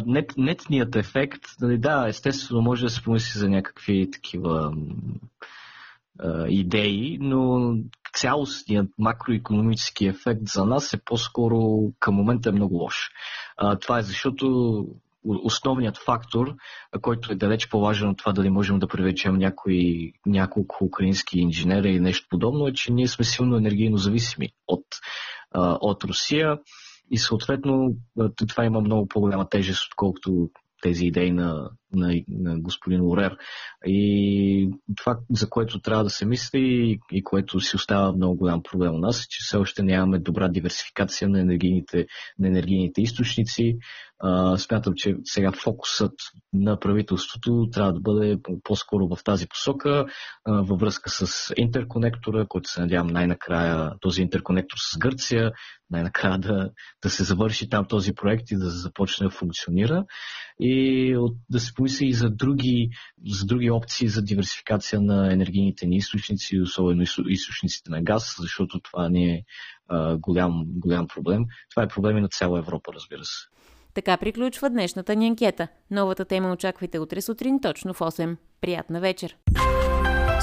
нет, 0.06 0.34
нетният 0.38 0.96
ефект, 0.96 1.42
нали, 1.62 1.78
да, 1.78 2.06
естествено 2.08 2.62
може 2.62 2.84
да 2.84 2.90
се 2.90 3.04
помисли 3.04 3.40
за 3.40 3.50
някакви 3.50 4.12
такива 4.12 4.74
идеи, 6.48 7.18
но 7.22 7.74
цялостният 8.14 8.90
макроекономически 8.98 10.06
ефект 10.06 10.42
за 10.48 10.66
нас 10.66 10.94
е 10.94 11.02
по-скоро 11.06 11.92
към 12.00 12.16
момента 12.16 12.50
е 12.50 12.52
много 12.52 12.76
лош. 12.76 13.10
Това 13.82 14.00
е 14.00 14.04
защото 14.04 14.86
основният 15.26 15.98
фактор, 15.98 16.56
който 17.02 17.32
е 17.32 17.36
далеч 17.36 17.70
по-важен 17.70 18.10
от 18.10 18.18
това 18.18 18.32
дали 18.32 18.50
можем 18.50 18.80
да 18.80 18.88
привлечем 18.88 19.36
някои, 19.36 20.14
няколко 20.26 20.86
украински 20.86 21.40
инженери 21.40 21.90
или 21.90 22.00
нещо 22.00 22.28
подобно, 22.30 22.68
е, 22.68 22.74
че 22.74 22.94
ние 22.94 23.08
сме 23.08 23.26
силно 23.26 23.58
енергийно 23.58 23.98
зависими 23.98 24.50
от, 24.68 24.86
от 25.82 26.04
Русия 26.04 26.60
и 27.12 27.18
съответно 27.18 27.96
това 28.48 28.66
има 28.66 28.82
много 28.82 29.08
по-голяма 29.08 29.50
тежест, 29.50 29.88
отколкото 29.92 30.50
тези 30.82 31.06
идеи 31.06 31.32
на, 31.32 31.70
на, 31.94 32.22
на 32.28 32.60
господин 32.60 33.02
Орер. 33.02 33.38
И 33.86 34.70
това, 34.96 35.18
за 35.30 35.50
което 35.50 35.80
трябва 35.80 36.04
да 36.04 36.10
се 36.10 36.26
мисли 36.26 37.00
и 37.12 37.24
което 37.24 37.60
си 37.60 37.76
остава 37.76 38.12
много 38.12 38.38
голям 38.38 38.64
проблем 38.64 38.96
у 38.96 38.98
нас, 38.98 39.24
е, 39.24 39.28
че 39.30 39.44
все 39.44 39.58
още 39.58 39.84
нямаме 39.84 40.20
добра 40.20 40.48
диверсификация 40.48 41.30
на 41.30 41.40
енергийните, 41.40 42.06
на 42.40 42.48
енергийните 42.48 43.02
източници. 43.02 43.78
А, 44.26 44.58
смятам, 44.58 44.94
че 44.96 45.16
сега 45.24 45.52
фокусът 45.52 46.14
на 46.54 46.80
правителството 46.80 47.70
трябва 47.72 47.94
да 47.94 48.00
бъде 48.00 48.38
по-скоро 48.64 49.08
в 49.08 49.24
тази 49.24 49.48
посока, 49.48 50.06
а, 50.46 50.52
във 50.52 50.80
връзка 50.80 51.10
с 51.10 51.54
интерконектора, 51.58 52.46
който 52.50 52.70
се 52.70 52.82
надявам 52.82 53.08
най-накрая 53.08 53.92
този 54.02 54.22
интерконектор 54.22 54.78
с 54.78 54.98
Гърция, 54.98 55.52
най-накрая 55.90 56.40
да, 56.40 56.70
да 57.04 57.10
се 57.10 57.24
завърши 57.24 57.70
там 57.70 57.86
този 57.86 58.14
проект 58.14 58.52
и 58.52 58.58
да 58.58 58.70
започне 58.70 59.28
да 59.28 59.30
функционира. 59.30 60.06
И 60.60 61.18
от, 61.18 61.38
да 61.50 61.60
се 61.60 61.74
помисли 61.84 62.08
и 62.08 62.14
за 62.14 62.30
други, 62.30 62.90
за 63.28 63.46
други 63.46 63.72
опции 63.72 64.08
за 64.08 64.22
диверсификация 64.22 65.02
на 65.02 65.34
енергийните 65.34 65.86
ни 65.86 65.98
източници, 65.98 66.60
особено 66.60 67.04
източниците 67.28 67.92
на 67.92 68.02
газ, 68.02 68.36
защото 68.40 68.80
това 68.80 69.10
не 69.10 69.24
е 69.24 69.42
а, 69.88 70.18
голям, 70.18 70.64
голям 70.68 71.08
проблем. 71.08 71.46
Това 71.72 71.84
е 71.84 71.88
проблем 71.88 72.18
и 72.18 72.22
на 72.22 72.28
цяла 72.28 72.60
Европа, 72.60 72.92
разбира 72.96 73.24
се. 73.24 73.48
Така 73.94 74.18
приключва 74.18 74.70
днешната 74.70 75.16
ни 75.16 75.28
анкета. 75.28 75.68
Новата 75.92 76.26
тема 76.26 76.52
очаквайте 76.52 77.00
утре 77.00 77.22
сутрин 77.22 77.60
точно 77.62 77.94
в 77.94 78.00
8. 78.00 78.38
Приятна 78.62 79.00
вечер! 79.00 79.36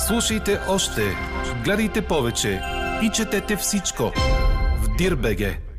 Слушайте 0.07 0.59
още, 0.69 1.03
гледайте 1.65 2.07
повече 2.07 2.61
и 3.03 3.11
четете 3.15 3.57
всичко 3.57 4.13
в 4.83 4.97
Дирбеге. 4.99 5.70